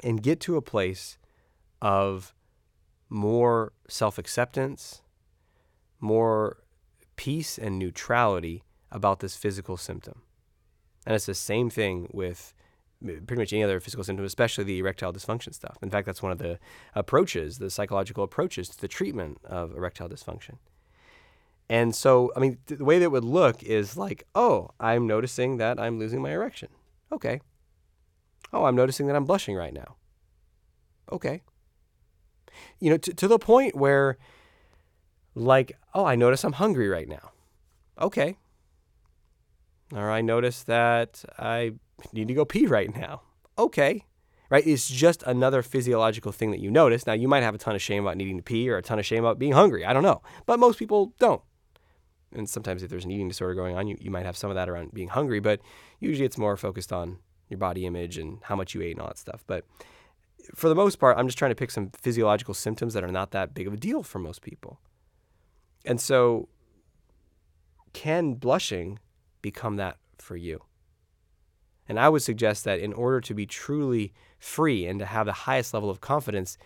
and 0.00 0.22
get 0.22 0.40
to 0.40 0.56
a 0.56 0.62
place 0.62 1.18
of 1.80 2.34
more 3.08 3.72
self 3.88 4.18
acceptance, 4.18 5.02
more 6.00 6.58
peace 7.16 7.58
and 7.58 7.78
neutrality 7.78 8.62
about 8.90 9.20
this 9.20 9.36
physical 9.36 9.76
symptom. 9.76 10.22
And 11.06 11.14
it's 11.14 11.26
the 11.26 11.34
same 11.34 11.70
thing 11.70 12.08
with 12.12 12.52
eh, 13.06 13.20
pretty 13.26 13.40
much 13.40 13.52
any 13.52 13.62
other 13.62 13.80
physical 13.80 14.04
symptom, 14.04 14.24
especially 14.24 14.64
the 14.64 14.78
erectile 14.78 15.12
dysfunction 15.12 15.54
stuff. 15.54 15.76
In 15.82 15.90
fact, 15.90 16.06
that's 16.06 16.22
one 16.22 16.32
of 16.32 16.38
the 16.38 16.58
approaches, 16.94 17.58
the 17.58 17.70
psychological 17.70 18.24
approaches 18.24 18.68
to 18.70 18.80
the 18.80 18.88
treatment 18.88 19.38
of 19.44 19.74
erectile 19.76 20.08
dysfunction, 20.08 20.58
And 21.68 21.94
so, 21.94 22.32
I 22.36 22.40
mean, 22.40 22.58
th- 22.66 22.78
the 22.78 22.84
way 22.84 22.98
that 22.98 23.10
would 23.10 23.24
look 23.24 23.62
is 23.62 23.96
like, 23.96 24.24
oh, 24.34 24.70
I'm 24.78 25.06
noticing 25.06 25.56
that 25.58 25.80
I'm 25.80 25.98
losing 25.98 26.22
my 26.22 26.30
erection. 26.30 26.68
Okay. 27.10 27.40
Oh, 28.52 28.64
I'm 28.64 28.76
noticing 28.76 29.06
that 29.08 29.16
I'm 29.16 29.24
blushing 29.24 29.56
right 29.56 29.74
now. 29.74 29.96
Okay. 31.10 31.42
You 32.80 32.90
know, 32.90 32.96
to, 32.98 33.12
to 33.14 33.28
the 33.28 33.38
point 33.38 33.74
where, 33.74 34.16
like, 35.36 35.76
oh, 35.94 36.04
I 36.04 36.16
notice 36.16 36.42
I'm 36.42 36.54
hungry 36.54 36.88
right 36.88 37.08
now. 37.08 37.30
Okay. 38.00 38.38
Or 39.92 40.10
I 40.10 40.20
notice 40.20 40.64
that 40.64 41.24
I 41.38 41.74
need 42.12 42.26
to 42.26 42.34
go 42.34 42.44
pee 42.44 42.66
right 42.66 42.92
now. 42.92 43.22
Okay. 43.56 44.04
Right? 44.50 44.66
It's 44.66 44.88
just 44.88 45.22
another 45.22 45.62
physiological 45.62 46.32
thing 46.32 46.50
that 46.50 46.60
you 46.60 46.70
notice. 46.70 47.06
Now, 47.06 47.12
you 47.12 47.28
might 47.28 47.44
have 47.44 47.54
a 47.54 47.58
ton 47.58 47.76
of 47.76 47.82
shame 47.82 48.02
about 48.04 48.16
needing 48.16 48.36
to 48.36 48.42
pee 48.42 48.68
or 48.68 48.76
a 48.76 48.82
ton 48.82 48.98
of 48.98 49.06
shame 49.06 49.24
about 49.24 49.38
being 49.38 49.52
hungry. 49.52 49.84
I 49.84 49.92
don't 49.92 50.02
know. 50.02 50.22
But 50.44 50.58
most 50.58 50.78
people 50.78 51.14
don't 51.20 51.42
and 52.36 52.48
sometimes 52.48 52.82
if 52.82 52.90
there's 52.90 53.04
an 53.04 53.10
eating 53.10 53.28
disorder 53.28 53.54
going 53.54 53.76
on, 53.76 53.86
you, 53.86 53.96
you 54.00 54.10
might 54.10 54.26
have 54.26 54.36
some 54.36 54.50
of 54.50 54.56
that 54.56 54.68
around 54.68 54.92
being 54.92 55.08
hungry, 55.08 55.40
but 55.40 55.60
usually 56.00 56.26
it's 56.26 56.38
more 56.38 56.56
focused 56.56 56.92
on 56.92 57.18
your 57.48 57.58
body 57.58 57.86
image 57.86 58.18
and 58.18 58.38
how 58.42 58.56
much 58.56 58.74
you 58.74 58.82
ate 58.82 58.92
and 58.92 59.00
all 59.00 59.08
that 59.08 59.18
stuff. 59.18 59.44
But 59.46 59.64
for 60.54 60.68
the 60.68 60.74
most 60.74 60.96
part, 60.98 61.16
I'm 61.16 61.26
just 61.26 61.38
trying 61.38 61.50
to 61.50 61.56
pick 61.56 61.70
some 61.70 61.90
physiological 61.90 62.54
symptoms 62.54 62.94
that 62.94 63.04
are 63.04 63.12
not 63.12 63.30
that 63.32 63.54
big 63.54 63.66
of 63.66 63.72
a 63.72 63.76
deal 63.76 64.02
for 64.02 64.18
most 64.18 64.42
people. 64.42 64.80
And 65.86 66.00
so, 66.00 66.48
can 67.92 68.34
blushing 68.34 68.98
become 69.40 69.76
that 69.76 69.96
for 70.18 70.36
you? 70.36 70.62
And 71.88 72.00
I 72.00 72.08
would 72.08 72.22
suggest 72.22 72.64
that 72.64 72.80
in 72.80 72.92
order 72.92 73.20
to 73.20 73.32
be 73.34 73.46
truly 73.46 74.12
free 74.40 74.86
and 74.86 74.98
to 74.98 75.06
have 75.06 75.26
the 75.26 75.32
highest 75.32 75.72
level 75.72 75.88
of 75.88 76.00
confidence, 76.00 76.58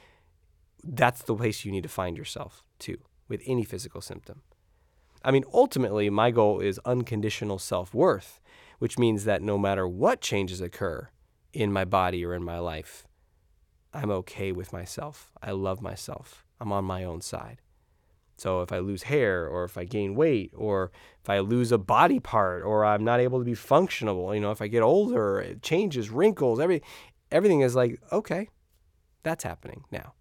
that's 0.83 1.23
the 1.23 1.37
place 1.37 1.65
you 1.65 1.71
need 1.71 1.83
to 1.83 1.91
find 1.91 2.17
yourself 2.17 2.65
too, 2.79 2.97
with 3.29 3.43
any 3.45 3.63
physical 3.65 4.01
symptom. 4.01 4.41
I 5.23 5.31
mean, 5.31 5.45
ultimately, 5.53 6.09
my 6.09 6.31
goal 6.31 6.61
is 6.61 6.81
unconditional 6.87 7.59
self 7.59 7.93
worth, 7.93 8.41
which 8.79 8.99
means 8.99 9.25
that 9.25 9.43
no 9.43 9.59
matter 9.59 9.87
what 9.87 10.23
changes 10.23 10.63
occur 10.63 11.11
in 11.53 11.71
my 11.71 11.85
body 11.85 12.25
or 12.25 12.35
in 12.35 12.43
my 12.43 12.59
life, 12.59 13.07
I'm 13.93 14.11
okay 14.11 14.53
with 14.53 14.73
myself. 14.73 15.31
I 15.43 15.51
love 15.51 15.83
myself. 15.83 16.47
I'm 16.59 16.73
on 16.73 16.85
my 16.85 17.05
own 17.05 17.21
side. 17.21 17.61
So 18.41 18.63
if 18.63 18.73
I 18.73 18.79
lose 18.79 19.03
hair 19.05 19.47
or 19.47 19.65
if 19.65 19.77
I 19.77 19.85
gain 19.85 20.15
weight 20.15 20.53
or 20.57 20.91
if 21.23 21.29
I 21.29 21.41
lose 21.41 21.73
a 21.73 21.79
body 21.79 22.21
part 22.21 22.63
or 22.63 22.85
I'm 22.85 23.05
not 23.05 23.21
able 23.21 23.39
to 23.39 23.45
be 23.45 23.55
functional, 23.55 24.35
you 24.35 24.41
know, 24.41 24.51
if 24.51 24.63
I 24.63 24.67
get 24.67 24.83
older, 24.83 25.41
it 25.41 25.63
changes, 25.63 26.09
wrinkles, 26.09 26.59
every 26.59 26.83
everything 27.31 27.61
is 27.61 27.77
like, 27.77 28.01
okay, 28.11 28.49
that's 29.23 29.45
happening 29.45 29.85
now. 29.91 30.15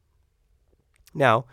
Now, 1.13 1.45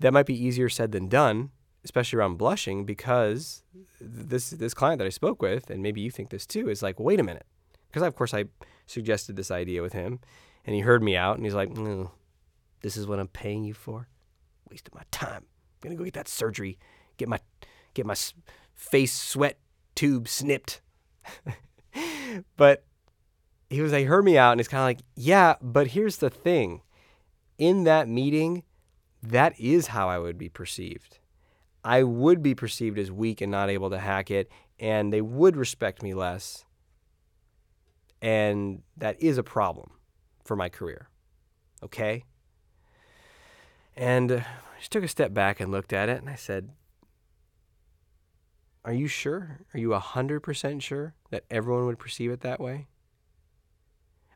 that 0.00 0.12
might 0.12 0.26
be 0.26 0.44
easier 0.44 0.68
said 0.68 0.92
than 0.92 1.08
done 1.08 1.50
especially 1.84 2.18
around 2.18 2.36
blushing, 2.36 2.84
because 2.84 3.62
this 4.00 4.50
this 4.50 4.74
client 4.74 4.98
that 4.98 5.06
I 5.06 5.10
spoke 5.10 5.40
with, 5.40 5.70
and 5.70 5.82
maybe 5.82 6.00
you 6.00 6.10
think 6.10 6.30
this 6.30 6.46
too, 6.46 6.68
is 6.68 6.82
like, 6.82 7.00
wait 7.00 7.20
a 7.20 7.22
minute, 7.22 7.46
because 7.88 8.02
of 8.02 8.14
course 8.14 8.34
I 8.34 8.44
suggested 8.86 9.36
this 9.36 9.50
idea 9.50 9.82
with 9.82 9.92
him, 9.92 10.20
and 10.66 10.74
he 10.74 10.82
heard 10.82 11.02
me 11.02 11.16
out, 11.16 11.36
and 11.36 11.44
he's 11.44 11.54
like, 11.54 11.70
mm, 11.70 12.10
this 12.82 12.96
is 12.96 13.06
what 13.06 13.18
I'm 13.18 13.28
paying 13.28 13.64
you 13.64 13.74
for, 13.74 14.08
wasting 14.70 14.92
my 14.94 15.04
time. 15.10 15.46
Gonna 15.80 15.96
go 15.96 16.04
get 16.04 16.14
that 16.14 16.28
surgery, 16.28 16.78
get 17.16 17.28
my 17.28 17.40
get 17.94 18.06
my 18.06 18.16
face 18.74 19.12
sweat 19.12 19.58
tube 19.94 20.28
snipped. 20.28 20.80
but 22.56 22.84
he 23.68 23.82
was 23.82 23.92
like, 23.92 24.06
heard 24.06 24.24
me 24.24 24.36
out, 24.36 24.52
and 24.52 24.60
he's 24.60 24.68
kind 24.68 24.80
of 24.80 24.86
like, 24.86 25.06
yeah, 25.14 25.54
but 25.62 25.88
here's 25.88 26.16
the 26.16 26.30
thing. 26.30 26.82
In 27.58 27.84
that 27.84 28.08
meeting, 28.08 28.64
that 29.22 29.58
is 29.60 29.88
how 29.88 30.08
I 30.08 30.18
would 30.18 30.38
be 30.38 30.48
perceived. 30.48 31.18
I 31.84 32.02
would 32.02 32.42
be 32.42 32.54
perceived 32.54 32.98
as 32.98 33.12
weak 33.12 33.40
and 33.40 33.50
not 33.50 33.70
able 33.70 33.90
to 33.90 33.98
hack 33.98 34.30
it, 34.30 34.50
and 34.78 35.12
they 35.12 35.20
would 35.20 35.56
respect 35.56 36.02
me 36.02 36.14
less. 36.14 36.64
And 38.20 38.82
that 38.96 39.22
is 39.22 39.38
a 39.38 39.42
problem 39.42 39.92
for 40.44 40.56
my 40.56 40.68
career. 40.68 41.08
Okay? 41.82 42.24
And 43.96 44.44
just 44.80 44.92
took 44.92 45.04
a 45.04 45.08
step 45.08 45.34
back 45.34 45.60
and 45.60 45.70
looked 45.70 45.92
at 45.92 46.08
it, 46.08 46.18
and 46.22 46.28
I 46.30 46.36
said, 46.36 46.70
Are 48.82 48.94
you 48.94 49.08
sure? 49.08 49.60
Are 49.74 49.78
you 49.78 49.90
100% 49.90 50.80
sure 50.80 51.14
that 51.30 51.44
everyone 51.50 51.84
would 51.84 51.98
perceive 51.98 52.30
it 52.30 52.40
that 52.40 52.60
way? 52.60 52.86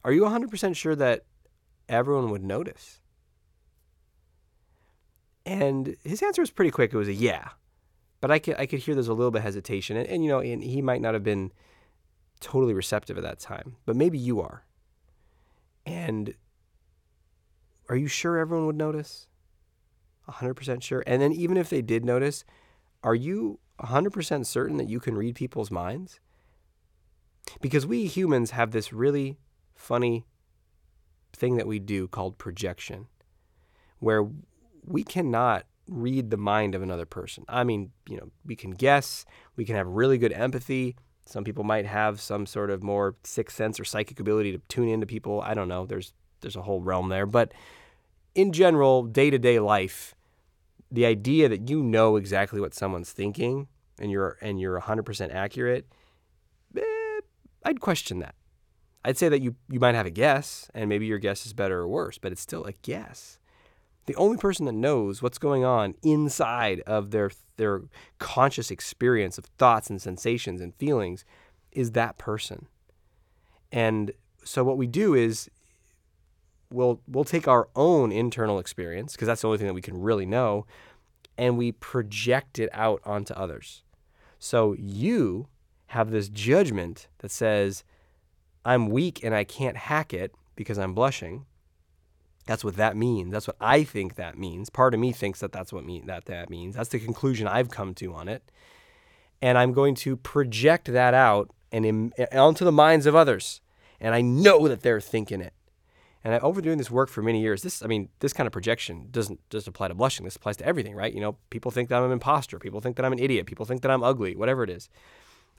Are 0.05 0.13
you 0.13 0.25
100% 0.25 0.77
sure 0.77 0.95
that 0.97 1.25
everyone 1.89 2.29
would 2.29 2.45
notice? 2.45 3.01
And 5.47 5.97
his 6.05 6.23
answer 6.23 6.43
was 6.43 6.51
pretty 6.51 6.71
quick. 6.71 6.93
It 6.93 6.99
was 6.99 7.09
a 7.09 7.15
yeah. 7.15 7.49
But 8.21 8.31
I 8.31 8.39
could 8.39 8.57
I 8.59 8.67
could 8.67 8.81
hear 8.81 8.95
there's 8.95 9.09
a 9.09 9.15
little 9.15 9.31
bit 9.31 9.39
of 9.39 9.45
hesitation, 9.45 9.97
and, 9.97 10.07
and 10.09 10.23
you 10.23 10.31
know, 10.31 10.41
and 10.41 10.63
he 10.63 10.81
might 10.83 11.01
not 11.01 11.15
have 11.15 11.23
been 11.23 11.53
totally 12.41 12.75
receptive 12.75 13.17
at 13.17 13.23
that 13.23 13.39
time, 13.39 13.77
but 13.87 13.97
maybe 13.97 14.19
you 14.19 14.41
are. 14.41 14.65
And 15.87 16.35
are 17.89 17.97
you 17.97 18.09
sure 18.09 18.39
everyone 18.39 18.67
would 18.67 18.77
notice? 18.77 19.27
100% 20.29 20.83
sure. 20.83 21.03
And 21.07 21.21
then 21.21 21.33
even 21.33 21.57
if 21.57 21.71
they 21.71 21.83
did 21.83 22.05
notice, 22.05 22.45
are 23.03 23.15
you 23.15 23.59
100% 23.81 24.47
certain 24.47 24.77
that 24.79 24.89
you 24.89 25.01
can 25.01 25.17
read 25.17 25.35
people's 25.35 25.71
minds? 25.71 26.21
Because 27.61 27.87
we 27.87 28.07
humans 28.07 28.53
have 28.53 28.71
this 28.71 28.93
really 28.93 29.39
funny 29.75 30.25
thing 31.33 31.57
that 31.57 31.67
we 31.67 31.79
do 31.79 32.09
called 32.09 32.39
projection, 32.39 33.07
where 33.99 34.27
we 34.83 35.03
cannot 35.03 35.67
read 35.89 36.31
the 36.31 36.37
mind 36.37 36.75
of 36.75 36.83
another 36.83 37.05
person. 37.05 37.45
I 37.49 37.65
mean, 37.65 37.91
you 38.09 38.17
know, 38.17 38.31
we 38.45 38.57
can 38.57 38.71
guess, 38.71 39.25
we 39.57 39.65
can 39.65 39.77
have 39.77 39.87
really 39.87 40.17
good 40.17 40.33
empathy. 40.33 40.97
Some 41.27 41.45
people 41.45 41.65
might 41.65 41.87
have 41.87 42.21
some 42.21 42.47
sort 42.47 42.71
of 42.71 42.83
more 42.83 43.17
sixth 43.25 43.57
sense 43.57 43.79
or 43.79 43.85
psychic 43.85 44.21
ability 44.21 44.53
to 44.53 44.59
tune 44.69 44.89
into 44.89 45.07
people. 45.07 45.41
I 45.43 45.55
don't 45.55 45.69
know. 45.69 45.87
There's 45.87 46.13
there's 46.41 46.57
a 46.57 46.63
whole 46.63 46.81
realm 46.81 47.09
there, 47.09 47.27
but 47.27 47.53
in 48.35 48.53
general, 48.53 49.05
day-to-day 49.05 49.59
life, 49.61 50.15
the 50.91 51.07
idea 51.07 51.49
that 51.49 51.69
you 51.69 51.83
know 51.83 52.17
exactly 52.17 52.61
what 52.61 52.75
someone's 52.75 53.13
thinking 53.13 53.69
and 53.99 54.11
you're 54.11 54.37
and 54.41 54.61
you're 54.61 54.81
100% 54.81 55.35
accurate, 55.35 55.87
eh, 56.77 57.21
I'd 57.65 57.81
question 57.81 58.19
that. 58.21 58.35
I'd 59.05 59.19
say 59.19 59.29
that 59.29 59.41
you 59.41 59.57
you 59.69 59.81
might 59.81 59.95
have 59.95 60.07
a 60.07 60.11
guess 60.11 60.71
and 60.75 60.89
maybe 60.89 61.07
your 61.07 61.19
guess 61.19 61.47
is 61.47 61.53
better 61.53 61.81
or 61.81 61.89
worse, 61.89 62.19
but 62.19 62.33
it's 62.33 62.41
still 62.41 62.65
a 62.65 62.73
guess. 62.73 63.39
The 64.07 64.17
only 64.17 64.37
person 64.37 64.67
that 64.67 64.73
knows 64.73 65.23
what's 65.23 65.39
going 65.39 65.65
on 65.65 65.95
inside 66.03 66.81
of 66.81 67.11
their 67.11 67.31
their 67.57 67.83
conscious 68.19 68.71
experience 68.71 69.39
of 69.39 69.47
thoughts 69.59 69.91
and 69.91 70.01
sensations 70.01 70.61
and 70.61 70.75
feelings 70.75 71.25
is 71.73 71.93
that 71.93 72.19
person. 72.19 72.67
And 73.73 74.13
so 74.45 74.63
what 74.63 74.77
we 74.77 74.87
do 74.87 75.15
is 75.15 75.51
we'll 76.75 77.01
we'll 77.07 77.25
take 77.25 77.49
our 77.49 77.69
own 77.75 78.13
internal 78.13 78.59
experience 78.59 79.13
because 79.13 79.27
that's 79.27 79.43
the 79.43 79.49
only 79.49 79.59
thing 79.59 79.67
that 79.67 79.75
we 79.75 79.83
can 79.83 80.01
really 80.01 80.27
know 80.27 80.67
and 81.37 81.59
we 81.59 81.73
project 81.73 82.59
it 82.59 82.69
out 82.73 83.01
onto 83.05 83.35
others. 83.35 83.83
So 84.39 84.75
you 84.79 85.49
have 85.89 86.11
this 86.11 86.29
judgment 86.29 87.09
that 87.19 87.31
says 87.31 87.85
I'm 88.65 88.89
weak 88.89 89.23
and 89.23 89.35
I 89.35 89.45
can't 89.45 89.77
hack 89.77 90.13
it 90.13 90.35
because 90.57 90.79
I'm 90.79 90.95
blushing 90.95 91.47
that's 92.47 92.65
what 92.65 92.77
that 92.77 92.97
means. 92.97 93.33
That's 93.33 93.47
what 93.47 93.57
I 93.61 93.85
think 93.85 94.17
that 94.17 94.39
means. 94.39 94.69
Part 94.69 94.95
of 94.95 95.01
me 95.01 95.13
thinks 95.13 95.41
that 95.41 95.53
that's 95.53 95.73
what 95.73 95.85
mean, 95.85 96.07
that 96.07 96.27
that 96.27 96.51
means. 96.51 96.77
That's 96.77 96.91
the 96.91 96.99
conclusion 96.99 97.49
I've 97.49 97.71
come 97.71 97.95
to 97.95 98.15
on 98.15 98.29
it. 98.29 98.43
And 99.41 99.57
I'm 99.57 99.73
going 99.73 99.95
to 99.97 100.17
project 100.17 100.93
that 100.93 101.15
out 101.15 101.51
and 101.73 102.13
onto 102.33 102.65
the 102.65 102.73
minds 102.73 103.07
of 103.07 103.15
others. 103.15 103.61
And 104.01 104.15
I 104.15 104.21
know 104.21 104.69
that 104.69 104.83
they're 104.83 105.01
thinking 105.01 105.41
it. 105.41 105.55
And 106.25 106.35
I, 106.35 106.75
this 106.75 106.91
work 106.91 107.11
for 107.11 107.21
many 107.21 107.43
years, 107.43 107.63
this 107.63 107.83
I 107.83 107.87
mean, 107.87 108.09
this 108.21 108.33
kind 108.33 108.47
of 108.47 108.53
projection 108.53 109.09
doesn't 109.11 109.41
just 109.51 109.69
apply 109.69 109.89
to 109.89 109.95
blushing. 109.95 110.25
This 110.25 110.37
applies 110.37 110.57
to 110.57 110.67
everything, 110.67 110.95
right? 110.95 111.13
You 111.13 111.21
know, 111.21 111.37
people 111.51 111.71
think 111.71 111.91
that 111.91 111.99
I'm 111.99 112.07
an 112.07 112.13
imposter. 112.13 112.59
People 112.59 112.81
think 112.81 112.97
that 112.97 113.05
I'm 113.05 113.13
an 113.13 113.19
idiot. 113.19 113.45
People 113.45 113.67
think 113.67 113.83
that 113.83 113.91
I'm 113.91 114.03
ugly. 114.03 114.35
Whatever 114.35 114.65
it 114.65 114.71
is, 114.71 114.89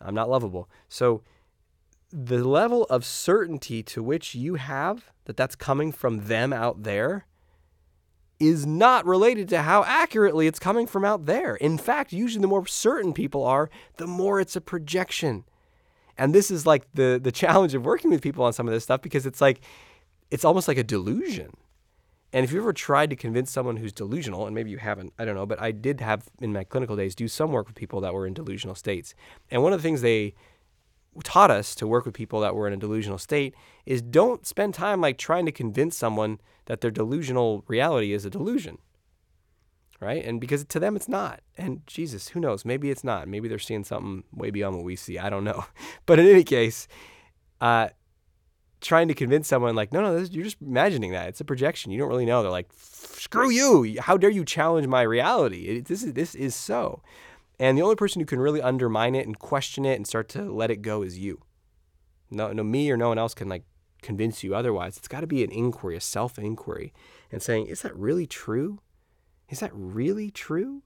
I'm 0.02 0.16
not 0.16 0.28
lovable. 0.28 0.68
So 0.90 1.22
the 2.12 2.44
level 2.44 2.86
of 2.86 3.06
certainty 3.06 3.84
to 3.84 4.02
which 4.02 4.34
you 4.34 4.56
have 4.56 5.12
that 5.26 5.38
that's 5.38 5.56
coming 5.56 5.92
from 5.92 6.26
them 6.26 6.52
out 6.52 6.82
there 6.84 7.28
is 8.40 8.66
not 8.66 9.06
related 9.06 9.48
to 9.50 9.62
how 9.62 9.84
accurately 9.84 10.48
it's 10.48 10.60
coming 10.60 10.88
from 10.88 11.06
out 11.06 11.26
there. 11.26 11.56
In 11.56 11.78
fact, 11.78 12.12
usually 12.12 12.42
the 12.42 12.48
more 12.48 12.66
certain 12.66 13.14
people 13.14 13.46
are, 13.46 13.70
the 13.98 14.08
more 14.08 14.40
it's 14.40 14.56
a 14.56 14.62
projection. 14.62 15.46
And 16.18 16.34
this 16.34 16.50
is 16.50 16.66
like 16.66 16.86
the 16.94 17.20
the 17.22 17.32
challenge 17.44 17.76
of 17.76 17.86
working 17.86 18.10
with 18.10 18.22
people 18.22 18.44
on 18.44 18.54
some 18.54 18.68
of 18.68 18.74
this 18.74 18.84
stuff 18.84 19.02
because 19.02 19.26
it's 19.26 19.42
like 19.42 19.62
it's 20.36 20.46
almost 20.46 20.68
like 20.68 20.78
a 20.78 20.84
delusion. 20.84 21.52
And 22.34 22.44
if 22.44 22.52
you 22.52 22.60
ever 22.60 22.74
tried 22.74 23.10
to 23.12 23.16
convince 23.16 23.50
someone 23.50 23.78
who's 23.78 23.94
delusional, 23.94 24.46
and 24.46 24.54
maybe 24.54 24.70
you 24.70 24.78
haven't, 24.78 25.14
I 25.18 25.24
don't 25.24 25.36
know, 25.36 25.46
but 25.46 25.62
I 25.62 25.72
did 25.72 26.02
have 26.02 26.26
in 26.42 26.52
my 26.52 26.66
clinical 26.66 26.98
days 26.98 27.16
do 27.16 27.30
some 27.30 27.54
work 27.54 27.68
with 27.68 27.78
people 27.78 28.02
that 28.02 28.14
were 28.14 28.28
in 28.28 28.34
delusional 28.34 28.76
states. 28.76 29.16
And 29.50 29.64
one 29.64 29.72
of 29.72 29.80
the 29.80 29.84
things 29.88 30.02
they 30.02 30.34
taught 31.24 31.52
us 31.52 31.76
to 31.76 31.88
work 31.88 32.04
with 32.06 32.14
people 32.14 32.42
that 32.42 32.54
were 32.54 32.68
in 32.68 32.74
a 32.74 32.78
delusional 32.78 33.18
state 33.18 33.56
is 33.86 34.02
don't 34.02 34.46
spend 34.46 34.74
time 34.74 35.00
like 35.00 35.18
trying 35.18 35.46
to 35.46 35.52
convince 35.54 35.96
someone 35.96 36.40
that 36.66 36.82
their 36.82 36.92
delusional 36.92 37.64
reality 37.68 38.12
is 38.12 38.26
a 38.26 38.30
delusion. 38.30 38.78
right? 40.02 40.26
And 40.26 40.42
because 40.42 40.66
to 40.66 40.80
them 40.80 40.96
it's 40.98 41.08
not. 41.08 41.40
And 41.58 41.82
Jesus, 41.88 42.30
who 42.30 42.40
knows? 42.42 42.66
Maybe 42.66 42.92
it's 42.92 43.04
not. 43.04 43.28
Maybe 43.30 43.48
they're 43.48 43.60
seeing 43.60 43.86
something 43.86 44.24
way 44.34 44.52
beyond 44.52 44.76
what 44.76 44.86
we 44.86 44.98
see. 44.98 45.18
I 45.18 45.30
don't 45.30 45.46
know. 45.46 45.66
But 46.06 46.20
in 46.20 46.28
any 46.28 46.44
case, 46.44 46.88
uh, 47.62 47.90
trying 48.86 49.08
to 49.08 49.14
convince 49.14 49.48
someone 49.48 49.76
like, 49.76 49.92
no, 49.92 50.02
no, 50.02 50.18
this, 50.18 50.32
you're 50.32 50.44
just 50.44 50.62
imagining 50.62 51.12
that. 51.12 51.28
It's 51.30 51.42
a 51.42 51.46
projection. 51.46 51.92
You 51.92 52.00
don't 52.00 52.10
really 52.10 52.26
know. 52.26 52.42
They're 52.42 52.52
like, 52.52 52.70
screw 52.74 53.50
you. 53.50 54.00
How 54.02 54.18
dare 54.18 54.30
you 54.30 54.46
challenge 54.46 54.88
my 54.88 55.02
reality? 55.02 55.68
It, 55.68 55.86
this 55.86 56.04
is 56.04 56.14
this 56.14 56.36
is 56.36 56.56
so. 56.56 57.02
And 57.60 57.78
the 57.78 57.82
only 57.82 57.96
person 57.96 58.20
who 58.20 58.26
can 58.26 58.40
really 58.40 58.62
undermine 58.62 59.16
it 59.16 59.26
and 59.26 59.38
question 59.38 59.86
it 59.86 59.96
and 59.96 60.06
start 60.06 60.30
to 60.30 60.44
let 60.44 60.72
it 60.72 60.82
go 60.82 61.02
is 61.02 61.18
you. 61.18 61.42
No, 62.30 62.52
no, 62.52 62.64
me 62.64 62.92
or 62.92 62.98
no 62.98 63.10
one 63.10 63.18
else 63.18 63.34
can 63.34 63.48
like 63.48 63.64
convince 64.02 64.44
you 64.44 64.56
otherwise. 64.56 64.98
It's 64.98 65.08
got 65.08 65.22
to 65.22 65.28
be 65.28 65.44
an 65.44 65.52
inquiry, 65.52 65.96
a 65.96 66.02
self 66.02 66.38
inquiry, 66.38 66.94
and 67.32 67.42
saying, 67.42 67.68
is 67.68 67.82
that 67.82 67.96
really 67.96 68.28
true? 68.28 68.80
Is 69.50 69.60
that 69.60 69.72
really 69.74 70.32
true? 70.32 70.84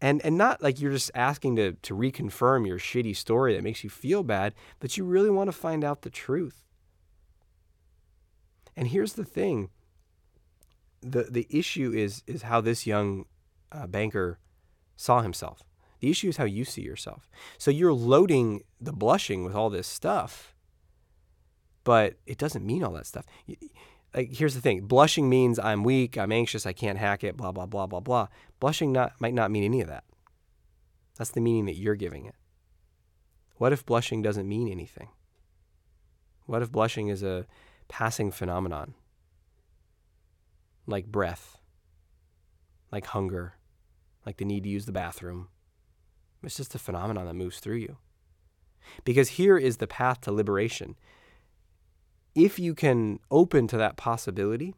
And, 0.00 0.24
and 0.24 0.36
not 0.36 0.62
like 0.62 0.80
you're 0.80 0.92
just 0.92 1.10
asking 1.14 1.56
to, 1.56 1.72
to 1.72 1.94
reconfirm 1.94 2.66
your 2.66 2.78
shitty 2.78 3.16
story 3.16 3.54
that 3.54 3.62
makes 3.62 3.84
you 3.84 3.90
feel 3.90 4.22
bad, 4.22 4.54
but 4.80 4.96
you 4.96 5.04
really 5.04 5.30
want 5.30 5.48
to 5.48 5.52
find 5.52 5.82
out 5.82 6.02
the 6.02 6.10
truth. 6.10 6.62
And 8.76 8.88
here's 8.88 9.14
the 9.14 9.24
thing 9.24 9.70
the, 11.00 11.24
the 11.30 11.46
issue 11.50 11.92
is, 11.94 12.22
is 12.26 12.42
how 12.42 12.60
this 12.60 12.86
young 12.86 13.26
uh, 13.70 13.86
banker 13.86 14.38
saw 14.96 15.20
himself. 15.20 15.62
The 16.00 16.10
issue 16.10 16.28
is 16.28 16.36
how 16.36 16.44
you 16.44 16.64
see 16.64 16.82
yourself. 16.82 17.30
So 17.58 17.70
you're 17.70 17.92
loading 17.92 18.62
the 18.80 18.92
blushing 18.92 19.44
with 19.44 19.54
all 19.54 19.70
this 19.70 19.86
stuff, 19.86 20.54
but 21.82 22.16
it 22.26 22.38
doesn't 22.38 22.64
mean 22.64 22.82
all 22.82 22.92
that 22.92 23.06
stuff 23.06 23.26
like 24.14 24.34
here's 24.34 24.54
the 24.54 24.60
thing. 24.60 24.86
Blushing 24.86 25.28
means 25.28 25.58
i'm 25.58 25.84
weak 25.84 26.16
i'm 26.16 26.32
anxious 26.32 26.66
i 26.66 26.72
can't 26.72 26.98
hack 26.98 27.24
it 27.24 27.36
blah 27.36 27.52
blah 27.52 27.66
blah 27.66 27.86
blah 27.86 28.00
blah. 28.00 28.28
Blushing 28.60 28.92
not, 28.92 29.12
might 29.20 29.34
not 29.34 29.50
mean 29.50 29.64
any 29.64 29.80
of 29.80 29.88
that. 29.88 30.04
That's 31.16 31.30
the 31.30 31.40
meaning 31.40 31.66
that 31.66 31.76
you're 31.76 31.94
giving 31.94 32.26
it. 32.26 32.34
What 33.56 33.72
if 33.72 33.86
blushing 33.86 34.22
doesn't 34.22 34.48
mean 34.48 34.68
anything? 34.68 35.08
What 36.46 36.62
if 36.62 36.72
blushing 36.72 37.08
is 37.08 37.22
a 37.22 37.46
passing 37.88 38.30
phenomenon? 38.30 38.94
Like 40.86 41.06
breath 41.06 41.58
like 42.94 43.06
hunger 43.06 43.54
like 44.24 44.36
the 44.36 44.44
need 44.44 44.62
to 44.62 44.70
use 44.70 44.86
the 44.86 44.92
bathroom. 44.92 45.48
It's 46.42 46.56
just 46.56 46.74
a 46.74 46.78
phenomenon 46.78 47.26
that 47.26 47.34
moves 47.34 47.58
through 47.58 47.76
you. 47.76 47.98
Because 49.04 49.30
here 49.30 49.58
is 49.58 49.78
the 49.78 49.86
path 49.86 50.20
to 50.22 50.32
liberation 50.32 50.96
if 52.34 52.58
you 52.58 52.74
can 52.74 53.20
open 53.30 53.66
to 53.68 53.76
that 53.76 53.96
possibility, 53.96 54.74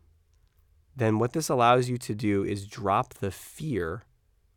then 0.94 1.18
what 1.18 1.32
this 1.32 1.48
allows 1.48 1.88
you 1.88 1.98
to 1.98 2.14
do 2.14 2.44
is 2.44 2.66
drop 2.66 3.14
the 3.14 3.30
fear 3.30 4.04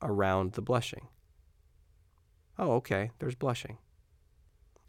around 0.01 0.53
the 0.53 0.61
blushing. 0.61 1.07
Oh, 2.57 2.73
okay, 2.73 3.11
there's 3.19 3.35
blushing. 3.35 3.77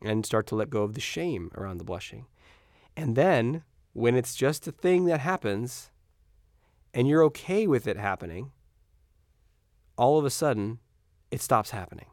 And 0.03 0.25
start 0.25 0.47
to 0.49 0.55
let 0.55 0.71
go 0.71 0.83
of 0.83 0.95
the 0.95 1.01
shame 1.01 1.51
around 1.55 1.79
the 1.79 1.85
blushing. 1.85 2.27
And 2.97 3.17
then, 3.17 3.63
when 3.93 4.15
it's 4.15 4.35
just 4.35 4.67
a 4.67 4.73
thing 4.73 5.05
that 5.07 5.21
happens 5.21 5.91
and 6.95 7.09
you're 7.09 7.25
okay 7.25 7.67
with 7.67 7.87
it 7.87 7.97
happening, 7.97 8.53
all 9.97 10.19
of 10.19 10.25
a 10.25 10.31
sudden 10.31 10.79
it 11.31 11.41
stops 11.41 11.71
happening. 11.71 12.07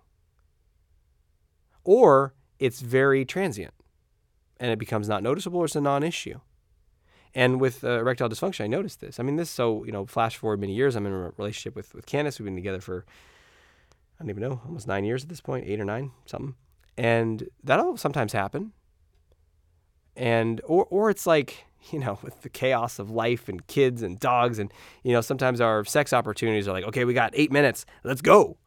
Or 1.84 2.34
it's 2.60 2.82
very 2.82 3.24
transient 3.24 3.74
and 4.60 4.72
it 4.72 4.80
becomes 4.80 5.08
not 5.08 5.24
noticeable 5.24 5.60
or 5.60 5.66
it's 5.66 5.76
a 5.76 5.82
non-issue. 5.82 6.40
And 7.34 7.62
with 7.62 7.84
uh, 7.84 8.00
erectile 8.00 8.30
dysfunction, 8.30 8.64
I 8.64 8.68
noticed 8.68 9.00
this. 9.00 9.20
I 9.20 9.24
mean, 9.24 9.36
this 9.36 9.50
so 9.50 9.84
you 9.84 9.92
know, 9.92 10.06
flash 10.06 10.38
forward 10.38 10.60
many 10.60 10.74
years. 10.74 10.96
I'm 10.96 11.06
in 11.06 11.12
a 11.12 11.32
relationship 11.38 11.76
with 11.76 11.94
with 11.94 12.06
Candace. 12.06 12.40
We've 12.40 12.46
been 12.46 12.56
together 12.56 12.82
for 12.82 13.06
I 14.20 14.24
don't 14.24 14.30
even 14.32 14.42
know, 14.42 14.62
almost 14.66 14.88
nine 14.88 15.04
years 15.04 15.24
at 15.24 15.30
this 15.30 15.42
point, 15.42 15.66
eight 15.68 15.80
or 15.80 15.86
nine, 15.86 16.12
something. 16.26 16.56
And 16.98 17.48
that'll 17.64 17.98
sometimes 17.98 18.34
happen. 18.34 18.72
And 20.16 20.62
or 20.66 20.86
or 20.86 21.10
it's 21.10 21.28
like 21.28 21.66
you 21.92 22.00
know, 22.00 22.18
with 22.24 22.42
the 22.42 22.50
chaos 22.50 22.98
of 22.98 23.12
life 23.12 23.48
and 23.50 23.66
kids 23.68 24.02
and 24.02 24.20
dogs, 24.20 24.58
and 24.58 24.72
you 25.04 25.14
know, 25.14 25.22
sometimes 25.22 25.62
our 25.62 25.86
sex 25.86 26.14
opportunities 26.14 26.68
are 26.68 26.72
like, 26.72 26.86
okay, 26.86 27.06
we 27.06 27.14
got 27.14 27.32
eight 27.36 27.52
minutes, 27.52 27.86
let's 28.04 28.22
go 28.22 28.58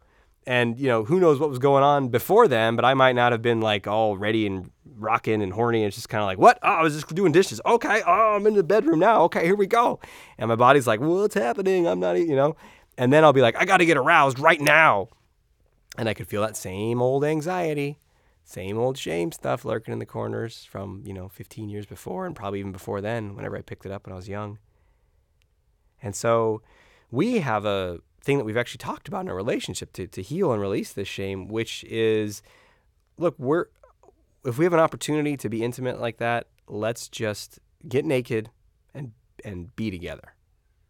and 0.50 0.80
you 0.80 0.88
know 0.88 1.04
who 1.04 1.20
knows 1.20 1.38
what 1.38 1.48
was 1.48 1.60
going 1.60 1.84
on 1.84 2.08
before 2.08 2.48
then 2.48 2.74
but 2.74 2.84
i 2.84 2.92
might 2.92 3.14
not 3.14 3.30
have 3.30 3.40
been 3.40 3.60
like 3.60 3.86
all 3.86 4.16
ready 4.16 4.46
and 4.46 4.70
rocking 4.96 5.42
and 5.42 5.52
horny. 5.52 5.78
And 5.78 5.86
it's 5.86 5.96
just 5.96 6.08
kind 6.08 6.20
of 6.20 6.26
like 6.26 6.38
what? 6.38 6.58
Oh, 6.62 6.68
i 6.68 6.82
was 6.82 6.94
just 6.94 7.14
doing 7.14 7.32
dishes. 7.32 7.60
Okay. 7.64 8.02
Oh 8.06 8.34
i'm 8.36 8.46
in 8.46 8.54
the 8.54 8.62
bedroom 8.62 8.98
now. 8.98 9.22
Okay 9.22 9.44
here 9.44 9.56
we 9.56 9.66
go. 9.66 10.00
And 10.38 10.48
my 10.48 10.56
body's 10.56 10.86
like 10.86 11.00
what's 11.00 11.34
happening? 11.34 11.86
I'm 11.86 12.00
not 12.00 12.18
you 12.18 12.36
know? 12.36 12.56
And 12.98 13.12
then 13.12 13.24
i'll 13.24 13.32
be 13.32 13.40
like 13.40 13.56
i 13.56 13.64
got 13.64 13.78
to 13.78 13.86
get 13.86 13.96
aroused 13.96 14.38
right 14.38 14.60
now. 14.60 15.08
And 15.96 16.08
i 16.08 16.14
could 16.14 16.28
feel 16.28 16.42
that 16.42 16.56
same 16.56 17.00
old 17.00 17.24
anxiety 17.24 17.98
same 18.44 18.76
old 18.76 18.98
shame 18.98 19.30
stuff 19.30 19.64
lurking 19.64 19.92
in 19.92 20.00
the 20.00 20.06
corners 20.06 20.64
from 20.64 21.02
you 21.06 21.14
know 21.14 21.28
15 21.28 21.68
years 21.68 21.86
before 21.86 22.26
and 22.26 22.34
probably 22.34 22.58
even 22.58 22.72
before 22.72 23.00
then 23.00 23.36
whenever 23.36 23.56
i 23.56 23.62
picked 23.62 23.86
it 23.86 23.92
up 23.92 24.06
when 24.06 24.12
i 24.12 24.16
was 24.16 24.28
young. 24.28 24.58
And 26.02 26.16
so 26.16 26.62
we 27.10 27.38
have 27.38 27.64
a 27.64 28.00
thing 28.22 28.38
that 28.38 28.44
we've 28.44 28.56
actually 28.56 28.78
talked 28.78 29.08
about 29.08 29.22
in 29.22 29.28
our 29.28 29.34
relationship 29.34 29.92
to, 29.94 30.06
to 30.06 30.22
heal 30.22 30.52
and 30.52 30.60
release 30.60 30.92
this 30.92 31.08
shame, 31.08 31.48
which 31.48 31.84
is 31.84 32.42
look, 33.16 33.34
we're 33.38 33.66
if 34.44 34.58
we 34.58 34.64
have 34.64 34.72
an 34.72 34.80
opportunity 34.80 35.36
to 35.36 35.48
be 35.48 35.62
intimate 35.62 36.00
like 36.00 36.18
that, 36.18 36.46
let's 36.66 37.08
just 37.08 37.58
get 37.86 38.04
naked 38.04 38.50
and 38.94 39.12
and 39.44 39.74
be 39.76 39.90
together. 39.90 40.34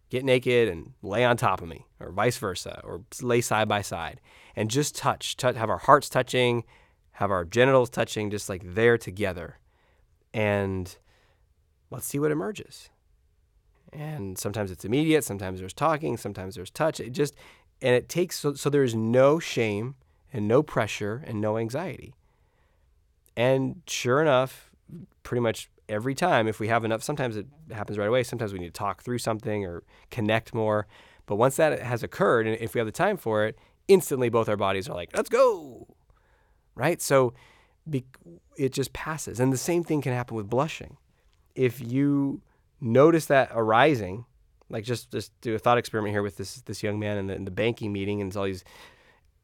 Get 0.09 0.25
naked 0.25 0.69
and 0.69 0.95
lay 1.03 1.25
on 1.25 1.37
top 1.37 1.63
of 1.63 1.69
me, 1.69 1.87
or 2.01 2.11
vice 2.11 2.37
versa, 2.37 2.81
or 2.83 3.03
lay 3.23 3.41
side 3.41 3.69
by 3.69 3.81
side, 3.81 4.21
and 4.57 4.69
just 4.69 4.97
touch, 4.97 5.37
touch 5.37 5.55
have 5.55 5.71
our 5.71 5.79
hearts 5.79 6.09
touching, 6.09 6.65
have 7.13 7.31
our 7.31 7.45
genitals 7.45 7.91
touching, 7.91 8.29
just 8.29 8.49
like 8.49 8.63
there 8.75 8.99
together, 8.99 9.59
and 10.35 10.97
let's 11.91 12.07
see 12.07 12.19
what 12.19 12.33
emerges 12.33 12.91
and 13.93 14.39
sometimes 14.39 14.71
it's 14.71 14.85
immediate 14.85 15.25
sometimes 15.25 15.61
there's 15.61 15.73
talking 15.73 16.17
sometimes 16.17 16.55
there's 16.55 16.71
touch. 16.71 17.01
It 17.01 17.11
just 17.11 17.35
and 17.83 17.95
it 17.95 18.09
takes 18.09 18.39
so, 18.39 18.55
so 18.55 18.71
there's 18.71 18.95
no 18.95 19.39
shame 19.39 19.95
and 20.33 20.47
no 20.47 20.63
pressure 20.63 21.23
and 21.27 21.41
no 21.41 21.59
anxiety. 21.59 22.15
And 23.37 23.83
sure 23.87 24.21
enough 24.21 24.71
pretty 25.23 25.41
much 25.41 25.71
every 25.89 26.15
time 26.15 26.47
if 26.47 26.61
we 26.61 26.69
have 26.69 26.85
enough 26.85 27.03
sometimes 27.03 27.37
it 27.37 27.47
happens 27.73 27.99
right 27.99 28.09
away. 28.09 28.23
Sometimes 28.23 28.53
we 28.53 28.59
need 28.59 28.67
to 28.67 28.73
talk 28.73 29.03
through 29.03 29.19
something 29.19 29.65
or 29.65 29.83
connect 30.11 30.55
more. 30.55 30.87
But 31.27 31.37
once 31.37 31.57
that 31.57 31.81
has 31.81 32.03
occurred 32.03 32.47
and 32.47 32.57
if 32.61 32.75
we 32.75 32.79
have 32.79 32.87
the 32.87 32.93
time 32.93 33.17
for 33.17 33.45
it 33.47 33.59
instantly 33.89 34.29
both 34.29 34.49
our 34.49 34.57
bodies 34.57 34.89
are 34.89 34.95
like 34.95 35.11
let's 35.17 35.29
go! 35.29 35.87
Right? 36.77 37.03
So 37.03 37.35
be, 37.89 38.05
it 38.57 38.73
just 38.73 38.93
passes. 38.93 39.41
And 39.41 39.53
the 39.53 39.59
same 39.59 39.85
thing 39.85 40.01
can 40.01 40.13
happen 40.13 40.37
with 40.37 40.49
blushing. 40.49 40.97
If 41.55 41.81
you 41.81 42.43
notice 42.81 43.27
that 43.27 43.51
arising, 43.53 44.25
like 44.69 44.85
just 44.85 45.11
just 45.11 45.39
do 45.41 45.55
a 45.55 45.59
thought 45.59 45.79
experiment 45.79 46.13
here 46.15 46.23
with 46.23 46.37
this 46.37 46.63
this 46.63 46.83
young 46.83 46.99
man 46.99 47.19
in 47.19 47.27
the, 47.27 47.35
in 47.35 47.45
the 47.45 47.51
banking 47.51 47.93
meeting, 47.93 48.21
and 48.21 48.29
it's 48.31 48.37
all 48.37 48.45
these, 48.45 48.65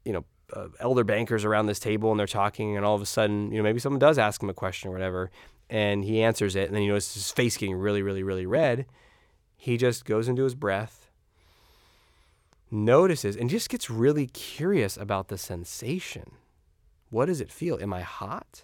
you 0.05 0.13
know, 0.13 0.25
uh, 0.53 0.67
elder 0.79 1.03
bankers 1.03 1.45
around 1.45 1.65
this 1.65 1.79
table, 1.79 2.11
and 2.11 2.19
they're 2.19 2.27
talking, 2.27 2.75
and 2.75 2.85
all 2.85 2.95
of 2.95 3.01
a 3.01 3.05
sudden, 3.05 3.51
you 3.51 3.57
know, 3.57 3.63
maybe 3.63 3.79
someone 3.79 3.99
does 3.99 4.17
ask 4.17 4.41
him 4.41 4.49
a 4.49 4.53
question 4.53 4.89
or 4.89 4.93
whatever, 4.93 5.29
and 5.69 6.05
he 6.05 6.21
answers 6.21 6.55
it, 6.55 6.67
and 6.67 6.75
then 6.75 6.83
you 6.83 6.89
notice 6.89 7.13
his 7.13 7.31
face 7.31 7.57
getting 7.57 7.75
really, 7.75 8.01
really, 8.01 8.23
really 8.23 8.45
red. 8.45 8.85
He 9.57 9.75
just 9.75 10.05
goes 10.05 10.27
into 10.27 10.43
his 10.43 10.55
breath, 10.55 11.09
notices, 12.71 13.35
and 13.35 13.49
just 13.49 13.69
gets 13.69 13.89
really 13.89 14.27
curious 14.27 14.95
about 14.95 15.27
the 15.27 15.37
sensation. 15.37 16.31
What 17.09 17.25
does 17.25 17.41
it 17.41 17.51
feel? 17.51 17.77
Am 17.81 17.93
I 17.93 18.01
hot? 18.01 18.63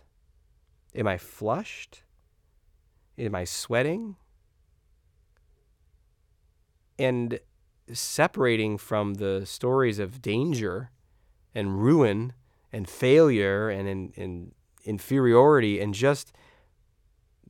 Am 0.95 1.07
I 1.07 1.17
flushed? 1.17 2.03
Am 3.17 3.35
I 3.35 3.43
sweating? 3.43 4.15
And 6.97 7.39
separating 7.91 8.77
from 8.77 9.15
the 9.15 9.45
stories 9.45 9.99
of 9.99 10.21
danger 10.21 10.91
and 11.53 11.83
ruin 11.83 12.33
and 12.71 12.89
failure 12.89 13.69
and, 13.69 13.87
and, 13.87 14.17
and 14.17 14.51
inferiority 14.83 15.79
and 15.79 15.93
just 15.93 16.33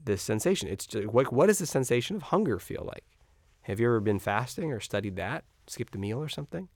this 0.03 0.21
sensation. 0.21 0.67
It's 0.67 0.85
just, 0.85 1.07
like, 1.13 1.31
what 1.31 1.47
does 1.47 1.59
the 1.59 1.65
sensation 1.65 2.15
of 2.15 2.23
hunger 2.23 2.59
feel 2.59 2.83
like? 2.85 3.05
Have 3.61 3.79
you 3.79 3.87
ever 3.87 3.99
been 3.99 4.19
fasting 4.19 4.71
or 4.71 4.79
studied 4.79 5.15
that? 5.15 5.45
Skipped 5.67 5.95
a 5.95 5.97
meal 5.97 6.21
or 6.21 6.27
something? 6.27 6.67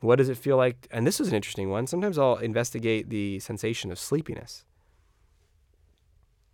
What 0.00 0.16
does 0.16 0.28
it 0.28 0.38
feel 0.38 0.56
like? 0.56 0.86
And 0.90 1.06
this 1.06 1.20
is 1.20 1.28
an 1.28 1.34
interesting 1.34 1.70
one. 1.70 1.86
Sometimes 1.86 2.16
I'll 2.18 2.36
investigate 2.36 3.10
the 3.10 3.40
sensation 3.40 3.90
of 3.90 3.98
sleepiness. 3.98 4.64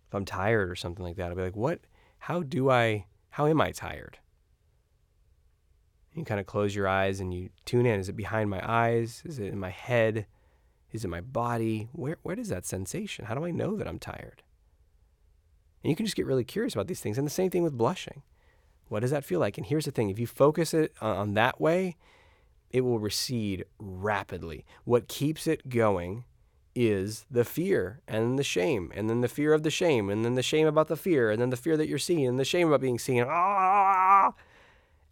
If 0.07 0.15
I'm 0.15 0.25
tired 0.25 0.69
or 0.69 0.75
something 0.75 1.05
like 1.05 1.17
that, 1.17 1.29
I'll 1.29 1.35
be 1.35 1.43
like, 1.43 1.55
what, 1.55 1.81
how 2.19 2.41
do 2.41 2.69
I, 2.69 3.05
how 3.29 3.45
am 3.45 3.61
I 3.61 3.71
tired? 3.71 4.17
You 6.17 6.25
kind 6.25 6.39
of 6.39 6.47
close 6.47 6.73
your 6.75 6.87
eyes 6.87 7.19
and 7.19 7.31
you 7.31 7.49
tune 7.65 7.85
in. 7.85 7.99
Is 7.99 8.09
it 8.09 8.15
behind 8.15 8.49
my 8.49 8.61
eyes? 8.67 9.21
Is 9.23 9.37
it 9.37 9.53
in 9.53 9.59
my 9.59 9.69
head? 9.69 10.25
Is 10.91 11.05
it 11.05 11.09
my 11.09 11.21
body? 11.21 11.89
Where, 11.91 12.17
where 12.23 12.39
is 12.39 12.49
that 12.49 12.65
sensation? 12.65 13.25
How 13.25 13.35
do 13.35 13.45
I 13.45 13.51
know 13.51 13.75
that 13.75 13.87
I'm 13.87 13.99
tired? 13.99 14.41
And 15.83 15.91
you 15.91 15.95
can 15.95 16.07
just 16.07 16.15
get 16.15 16.25
really 16.25 16.43
curious 16.43 16.73
about 16.73 16.87
these 16.87 17.01
things. 17.01 17.19
And 17.19 17.27
the 17.27 17.31
same 17.31 17.51
thing 17.51 17.61
with 17.61 17.77
blushing. 17.77 18.23
What 18.87 19.01
does 19.01 19.11
that 19.11 19.25
feel 19.25 19.39
like? 19.39 19.57
And 19.57 19.67
here's 19.67 19.85
the 19.85 19.91
thing 19.91 20.09
if 20.09 20.17
you 20.17 20.25
focus 20.25 20.73
it 20.73 20.91
on 21.01 21.35
that 21.35 21.61
way, 21.61 21.97
it 22.71 22.81
will 22.81 22.99
recede 22.99 23.65
rapidly. 23.77 24.65
What 24.85 25.07
keeps 25.07 25.45
it 25.45 25.69
going 25.69 26.25
is 26.73 27.25
the 27.29 27.43
fear 27.43 28.01
and 28.07 28.39
the 28.39 28.43
shame, 28.43 28.91
and 28.95 29.09
then 29.09 29.21
the 29.21 29.27
fear 29.27 29.53
of 29.53 29.63
the 29.63 29.69
shame, 29.69 30.09
and 30.09 30.23
then 30.23 30.35
the 30.35 30.43
shame 30.43 30.67
about 30.67 30.87
the 30.87 30.95
fear, 30.95 31.31
and 31.31 31.41
then 31.41 31.49
the 31.49 31.57
fear 31.57 31.75
that 31.75 31.87
you're 31.87 31.97
seeing, 31.97 32.25
and 32.27 32.39
the 32.39 32.45
shame 32.45 32.67
about 32.67 32.81
being 32.81 32.99
seen. 32.99 33.23
Ah! 33.27 34.06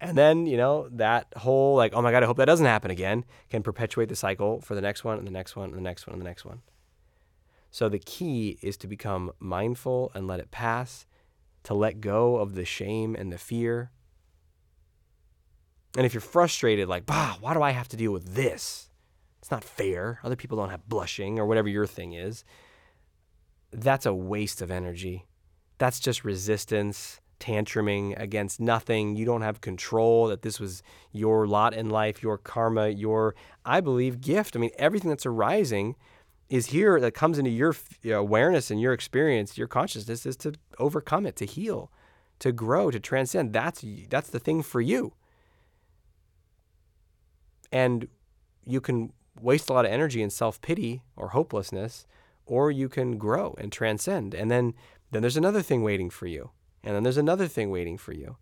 And 0.01 0.17
then, 0.17 0.45
you 0.45 0.57
know, 0.57 0.89
that 0.89 1.27
whole 1.37 1.75
like, 1.75 1.93
oh 1.93 2.01
my 2.01 2.11
God, 2.11 2.21
I 2.21 2.25
hope 2.25 2.37
that 2.37 2.45
doesn't 2.45 2.65
happen 2.65 2.91
again 2.91 3.25
can 3.49 3.63
perpetuate 3.63 4.09
the 4.09 4.15
cycle 4.15 4.61
for 4.61 4.75
the 4.75 4.81
next 4.81 5.03
one, 5.03 5.17
and 5.17 5.25
the 5.25 5.31
next 5.31 5.55
one, 5.55 5.69
and 5.69 5.77
the 5.77 5.81
next 5.81 6.05
one, 6.05 6.13
and 6.13 6.21
the 6.21 6.27
next 6.27 6.45
one. 6.45 6.61
So 7.71 7.89
the 7.89 7.99
key 7.99 8.57
is 8.61 8.77
to 8.77 8.87
become 8.87 9.31
mindful 9.39 10.11
and 10.13 10.27
let 10.27 10.39
it 10.39 10.51
pass, 10.51 11.05
to 11.63 11.73
let 11.73 12.01
go 12.01 12.37
of 12.37 12.55
the 12.55 12.65
shame 12.65 13.15
and 13.15 13.31
the 13.31 13.37
fear. 13.37 13.91
And 15.97 16.05
if 16.05 16.13
you're 16.13 16.21
frustrated, 16.21 16.87
like, 16.87 17.05
bah, 17.05 17.37
why 17.39 17.53
do 17.53 17.61
I 17.61 17.71
have 17.71 17.87
to 17.89 17.97
deal 17.97 18.11
with 18.11 18.35
this? 18.35 18.89
It's 19.39 19.51
not 19.51 19.63
fair. 19.63 20.19
Other 20.23 20.35
people 20.35 20.57
don't 20.57 20.71
have 20.71 20.87
blushing 20.87 21.39
or 21.39 21.45
whatever 21.45 21.69
your 21.69 21.87
thing 21.87 22.13
is. 22.13 22.43
That's 23.71 24.05
a 24.05 24.13
waste 24.13 24.61
of 24.61 24.71
energy. 24.71 25.25
That's 25.77 25.99
just 25.99 26.23
resistance, 26.23 27.19
tantruming 27.39 28.19
against 28.19 28.59
nothing. 28.59 29.15
You 29.15 29.25
don't 29.25 29.41
have 29.41 29.61
control 29.61 30.27
that 30.27 30.41
this 30.41 30.59
was 30.59 30.83
your 31.11 31.47
lot 31.47 31.73
in 31.73 31.89
life, 31.89 32.23
your 32.23 32.37
karma, 32.37 32.89
your, 32.89 33.35
I 33.65 33.81
believe, 33.81 34.21
gift. 34.21 34.55
I 34.55 34.59
mean, 34.59 34.71
everything 34.77 35.09
that's 35.09 35.25
arising 35.25 35.95
is 36.49 36.67
here 36.67 36.99
that 36.99 37.13
comes 37.13 37.37
into 37.39 37.49
your 37.49 37.75
awareness 38.05 38.69
and 38.69 38.79
your 38.79 38.93
experience, 38.93 39.57
your 39.57 39.67
consciousness 39.67 40.25
is 40.25 40.37
to 40.37 40.53
overcome 40.79 41.25
it, 41.25 41.35
to 41.37 41.45
heal, 41.45 41.91
to 42.39 42.51
grow, 42.51 42.91
to 42.91 42.99
transcend. 42.99 43.53
That's 43.53 43.83
that's 44.09 44.29
the 44.29 44.39
thing 44.39 44.61
for 44.61 44.81
you. 44.81 45.13
And 47.71 48.07
you 48.65 48.79
can 48.79 49.11
waste 49.41 49.69
a 49.69 49.73
lot 49.73 49.85
of 49.85 49.91
energy 49.91 50.21
in 50.21 50.29
self-pity 50.29 51.01
or 51.15 51.29
hopelessness 51.29 52.05
or 52.45 52.71
you 52.71 52.87
can 52.87 53.17
grow 53.17 53.55
and 53.57 53.71
transcend 53.71 54.33
and 54.33 54.49
then 54.49 54.73
then 55.11 55.21
there's 55.21 55.37
another 55.37 55.61
thing 55.61 55.83
waiting 55.83 56.09
for 56.09 56.27
you 56.27 56.51
and 56.85 56.95
then 56.95 57.03
there's 57.03 57.17
another 57.17 57.47
thing 57.47 57.71
waiting 57.71 57.97
for 57.97 58.13
you. 58.13 58.37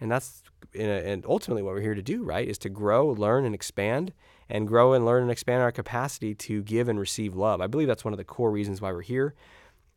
And 0.00 0.10
that's 0.10 0.42
and 0.78 1.24
ultimately 1.24 1.62
what 1.62 1.72
we're 1.72 1.80
here 1.80 1.94
to 1.94 2.02
do 2.02 2.22
right 2.22 2.46
is 2.46 2.58
to 2.58 2.68
grow 2.68 3.06
learn 3.06 3.46
and 3.46 3.54
expand 3.54 4.12
and 4.48 4.68
grow 4.68 4.92
and 4.92 5.06
learn 5.06 5.22
and 5.22 5.30
expand 5.30 5.62
our 5.62 5.72
capacity 5.72 6.34
to 6.34 6.62
give 6.62 6.88
and 6.88 6.98
receive 6.98 7.34
love. 7.34 7.60
I 7.60 7.66
believe 7.66 7.88
that's 7.88 8.04
one 8.04 8.12
of 8.12 8.18
the 8.18 8.24
core 8.24 8.50
reasons 8.50 8.80
why 8.80 8.92
we're 8.92 9.00
here. 9.00 9.34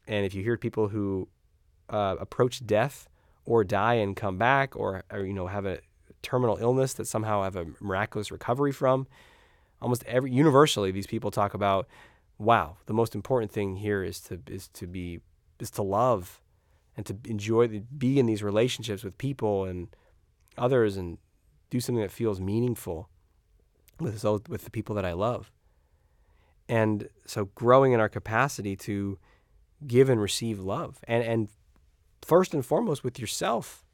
And 0.08 0.26
if 0.26 0.34
you 0.34 0.44
hear 0.44 0.58
people 0.58 0.88
who 0.88 1.28
uh, 1.90 2.16
approach 2.20 2.66
death 2.66 3.10
or 3.46 3.64
die 3.64 3.96
and 3.96 4.16
come 4.16 4.38
back 4.38 4.76
or, 4.76 5.04
or 5.12 5.26
you 5.26 5.34
know 5.34 5.48
have 5.48 5.66
a 5.66 5.80
terminal 6.22 6.58
illness 6.58 6.94
that 6.94 7.08
somehow 7.08 7.44
have 7.44 7.56
a 7.56 7.66
miraculous 7.80 8.32
recovery 8.32 8.72
from 8.72 9.08
almost 9.82 10.04
every 10.06 10.32
universally 10.32 10.92
these 10.92 11.08
people 11.08 11.32
talk 11.32 11.54
about 11.54 11.88
wow 12.38 12.76
the 12.88 12.94
most 12.94 13.16
important 13.16 13.52
thing 13.52 13.78
here 13.78 14.04
is 14.04 14.20
to 14.20 14.40
is 14.48 14.68
to 14.68 14.86
be 14.86 15.22
is 15.60 15.72
to 15.72 15.82
love 15.82 16.42
and 17.00 17.06
to 17.06 17.32
enjoy 17.32 17.66
the, 17.66 17.80
be 17.80 18.20
in 18.20 18.26
these 18.26 18.44
relationships 18.44 19.06
with 19.06 19.18
people 19.18 19.64
and 19.64 19.88
others 20.58 20.98
and 20.98 21.18
do 21.70 21.80
something 21.80 22.02
that 22.02 22.12
feels 22.12 22.42
meaningful 22.42 23.08
with 24.02 24.22
with 24.50 24.66
the 24.66 24.70
people 24.70 24.96
that 24.96 25.06
I 25.06 25.14
love. 25.14 25.50
And 26.68 27.08
so 27.26 27.46
growing 27.56 27.94
in 27.94 28.02
our 28.02 28.10
capacity 28.10 28.76
to 28.78 29.18
give 29.88 30.10
and 30.10 30.20
receive 30.22 30.60
love 30.60 31.00
and 31.08 31.24
and 31.24 31.48
first 32.22 32.54
and 32.54 32.66
foremost 32.66 33.02
with 33.02 33.18
yourself. 33.18 33.86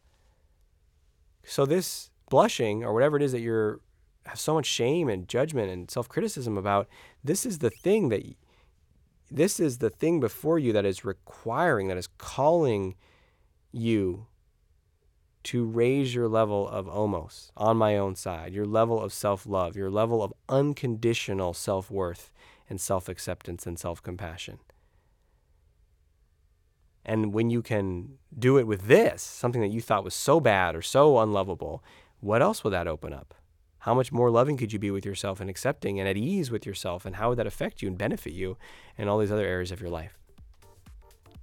So 1.44 1.68
this 1.68 2.10
blushing 2.32 2.84
or 2.84 2.92
whatever 2.92 3.18
it 3.18 3.22
is 3.22 3.34
that 3.34 3.42
you're 3.42 3.82
have 4.26 4.40
so 4.40 4.56
much 4.56 4.66
shame 4.66 5.10
and 5.10 5.28
judgment 5.28 5.70
and 5.70 5.92
self-criticism 5.92 6.58
about 6.58 6.88
this 7.24 7.46
is 7.46 7.60
the 7.60 7.70
thing 7.70 8.10
that 8.10 8.24
this 9.32 9.60
is 9.60 9.80
the 9.80 9.90
thing 9.90 10.20
before 10.20 10.60
you 10.60 10.72
that 10.74 10.86
is 10.86 11.06
requiring 11.06 11.88
that 11.88 11.98
is 11.98 12.08
calling 12.18 12.96
you 13.72 14.28
to 15.44 15.64
raise 15.64 16.16
your 16.16 16.28
level 16.28 16.68
of 16.68 16.88
omos 16.88 17.52
on 17.56 17.78
my 17.78 17.98
own 17.98 18.16
side 18.16 18.54
your 18.54 18.66
level 18.66 19.02
of 19.02 19.14
self-love 19.14 19.76
your 19.76 19.90
level 19.90 20.24
of 20.24 20.34
unconditional 20.50 21.54
self-worth 21.54 22.32
and 22.68 22.82
self-acceptance 22.82 23.68
and 23.68 23.78
self-compassion. 23.78 24.58
And 27.08 27.32
when 27.32 27.52
you 27.52 27.62
can 27.62 28.18
do 28.38 28.58
it 28.58 28.66
with 28.66 28.88
this 28.88 29.22
something 29.22 29.62
that 29.62 29.72
you 29.72 29.82
thought 29.82 30.04
was 30.04 30.16
so 30.16 30.40
bad 30.40 30.76
or 30.76 30.82
so 30.82 31.20
unlovable 31.20 31.84
what 32.20 32.42
else 32.42 32.64
will 32.64 32.72
that 32.72 32.88
open 32.88 33.14
up 33.14 33.36
how 33.86 33.94
much 33.94 34.12
more 34.12 34.32
loving 34.32 34.58
could 34.58 34.74
you 34.74 34.80
be 34.80 34.90
with 34.90 35.06
yourself 35.06 35.40
and 35.40 35.48
accepting 35.48 36.00
and 36.00 36.10
at 36.10 36.18
ease 36.18 36.50
with 36.50 36.66
yourself? 36.66 37.06
And 37.06 37.18
how 37.18 37.30
would 37.30 37.38
that 37.38 37.46
affect 37.46 37.84
you 37.84 37.88
and 37.88 37.96
benefit 37.96 38.34
you 38.34 38.58
in 38.98 39.08
all 39.08 39.20
these 39.20 39.32
other 39.32 39.46
areas 39.46 39.72
of 39.72 39.80
your 39.80 39.92
life? 39.92 40.18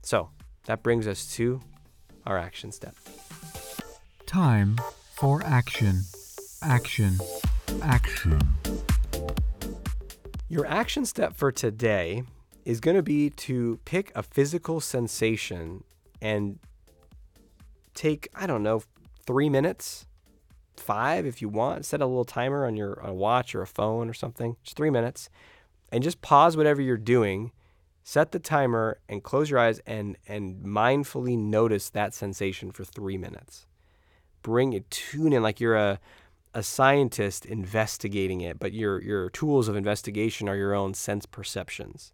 So 0.02 0.28
that 0.66 0.83
brings 0.83 1.07
us 1.07 1.33
to 1.37 1.61
our 2.26 2.37
action 2.37 2.72
step. 2.72 2.96
Time 4.26 4.76
for 5.12 5.40
action. 5.44 6.00
Action. 6.62 7.16
Action. 7.81 8.40
Your 10.48 10.66
action 10.66 11.07
step 11.07 11.37
for 11.37 11.52
today 11.52 12.24
is 12.64 12.81
going 12.81 12.96
to 12.96 13.05
be 13.05 13.31
to 13.31 13.78
pick 13.85 14.11
a 14.16 14.22
physical 14.24 14.81
sensation 14.81 15.85
and 16.20 16.59
take, 17.94 18.28
I 18.35 18.48
don't 18.48 18.64
know, 18.64 18.83
three 19.24 19.48
minutes 19.48 20.07
five 20.77 21.27
if 21.27 21.43
you 21.43 21.49
want. 21.49 21.85
Set 21.85 22.01
a 22.01 22.07
little 22.07 22.25
timer 22.25 22.67
on 22.67 22.77
your 22.77 23.01
on 23.03 23.11
a 23.11 23.15
watch 23.15 23.55
or 23.55 23.63
a 23.63 23.67
phone 23.67 24.09
or 24.09 24.15
something, 24.15 24.57
just 24.63 24.77
three 24.77 24.91
minutes, 24.91 25.29
and 25.91 26.03
just 26.03 26.23
pause 26.23 26.57
whatever 26.57 26.81
you're 26.81 26.97
doing. 26.97 27.53
Set 28.05 28.33
the 28.33 28.39
timer 28.39 28.99
and 29.09 29.23
close 29.23 29.51
your 29.51 29.59
eyes 29.59 29.81
and 29.87 30.17
and 30.27 30.65
mindfully 30.65 31.39
notice 31.39 31.91
that 31.91 32.15
sensation 32.15 32.71
for 32.71 32.85
three 32.85 33.17
minutes. 33.17 33.67
Bring 34.43 34.73
it, 34.73 34.91
tune 34.91 35.33
in 35.33 35.43
like 35.43 35.61
you're 35.61 35.77
a 35.77 36.01
a 36.55 36.63
scientist 36.63 37.47
investigating 37.47 38.41
it, 38.41 38.59
but 38.59 38.73
your 38.73 39.01
your 39.03 39.31
tools 39.31 39.69
of 39.69 39.77
investigation 39.77 40.49
are 40.49 40.57
your 40.57 40.75
own 40.75 40.95
sense 40.95 41.27
perceptions. 41.27 42.13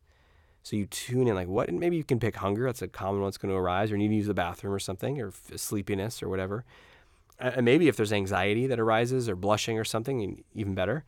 So 0.63 0.77
you 0.77 0.87
tune 0.87 1.29
in 1.29 1.35
like 1.35 1.49
what 1.49 1.73
maybe 1.73 1.97
you 1.97 2.05
can 2.05 2.21
pick 2.21 2.37
hunger, 2.37 2.67
that's 2.67 2.83
a 2.83 2.89
common 2.89 3.21
one 3.23 3.29
that's 3.29 3.39
going 3.39 3.53
to 3.53 3.59
arise, 3.59 3.91
or 3.91 3.95
you 3.95 4.01
need 4.01 4.09
to 4.09 4.15
use 4.17 4.27
the 4.27 4.35
bathroom 4.35 4.75
or 4.75 4.79
something, 4.79 5.21
or 5.21 5.33
sleepiness 5.57 6.23
or 6.23 6.29
whatever 6.29 6.65
and 7.39 7.65
maybe 7.65 7.89
if 7.89 7.97
there's 7.97 8.13
anxiety 8.13 8.67
that 8.67 8.81
arises 8.81 9.29
or 9.29 9.37
blushing 9.37 9.79
or 9.79 9.85
something, 9.85 10.45
even 10.55 10.75
better. 10.75 11.05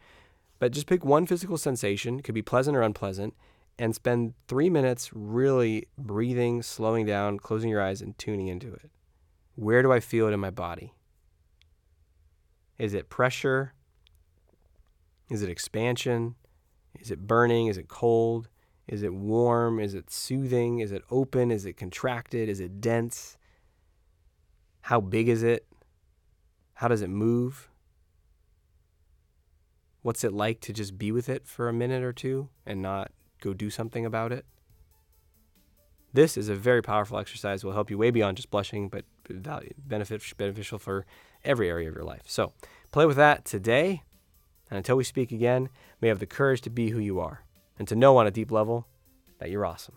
But 0.59 0.73
just 0.73 0.87
pick 0.87 1.05
one 1.05 1.27
physical 1.27 1.57
sensation, 1.57 2.21
could 2.21 2.35
be 2.35 2.43
pleasant 2.43 2.77
or 2.77 2.83
unpleasant, 2.83 3.35
and 3.79 3.95
spend 3.95 4.35
three 4.47 4.69
minutes 4.69 5.11
really 5.13 5.87
breathing, 5.97 6.63
slowing 6.63 7.07
down, 7.07 7.39
closing 7.39 7.71
your 7.71 7.83
eyes, 7.83 8.03
and 8.03 8.17
tuning 8.19 8.49
into 8.49 8.73
it. 8.73 8.91
Where 9.55 9.83
do 9.83 9.91
I 9.91 10.01
feel 10.01 10.29
it 10.29 10.33
in 10.33 10.41
my 10.41 10.51
body? 10.51 10.95
Is 12.79 12.95
it 12.95 13.09
pressure? 13.09 13.75
Is 15.29 15.43
it 15.43 15.51
expansion? 15.51 16.35
Is 16.99 17.11
it 17.11 17.27
burning? 17.27 17.69
Is 17.69 17.79
it 17.79 17.89
cold? 17.89 18.49
Is 18.87 19.03
it 19.03 19.15
warm? 19.15 19.79
Is 19.81 19.95
it 19.95 20.11
soothing? 20.11 20.81
Is 20.81 20.93
it 20.93 21.03
open? 21.11 21.51
Is 21.51 21.65
it 21.65 21.75
contracted? 21.75 22.49
Is 22.49 22.61
it 22.61 22.81
dense? 22.81 23.39
How 24.83 25.01
big 25.01 25.29
is 25.29 25.43
it? 25.43 25.67
How 26.81 26.89
does 26.89 27.03
it 27.03 27.11
move? 27.11 27.69
What's 30.01 30.25
it 30.25 30.33
like 30.33 30.61
to 30.63 30.73
just 30.73 30.97
be 30.97 31.13
with 31.13 31.29
it 31.29 31.47
for 31.47 31.69
a 31.69 31.75
minute 31.75 32.03
or 32.03 32.15
two 32.15 32.49
and 32.65 32.81
not 32.81 33.13
go 33.43 33.53
do 33.53 33.69
something 33.69 34.07
about 34.07 34.33
it? 34.33 34.47
This 36.15 36.39
is 36.39 36.49
a 36.49 36.55
very 36.55 36.81
powerful 36.81 37.19
exercise. 37.19 37.63
will 37.63 37.75
help 37.75 37.91
you 37.91 37.99
way 37.99 38.11
beyond 38.11 38.39
just 38.39 38.51
blushing, 38.51 38.89
but 38.89 39.05
benefit, 39.87 40.23
beneficial 40.39 40.79
for 40.79 41.05
every 41.45 41.69
area 41.69 41.87
of 41.91 41.95
your 41.95 42.03
life. 42.03 42.23
So 42.25 42.55
play 42.93 43.05
with 43.05 43.19
that 43.19 43.45
today. 43.45 44.03
And 44.71 44.79
until 44.79 44.97
we 44.97 45.05
speak 45.05 45.33
again, 45.33 45.69
may 46.01 46.09
have 46.09 46.19
the 46.19 46.25
courage 46.25 46.63
to 46.63 46.71
be 46.71 46.89
who 46.89 46.99
you 46.99 47.21
are 47.21 47.45
and 47.79 47.87
to 47.89 47.95
know 47.95 48.17
on 48.17 48.27
a 48.27 48.31
deep 48.31 48.51
level 48.51 48.87
that 49.39 49.51
you're 49.51 49.67
awesome. 49.67 49.97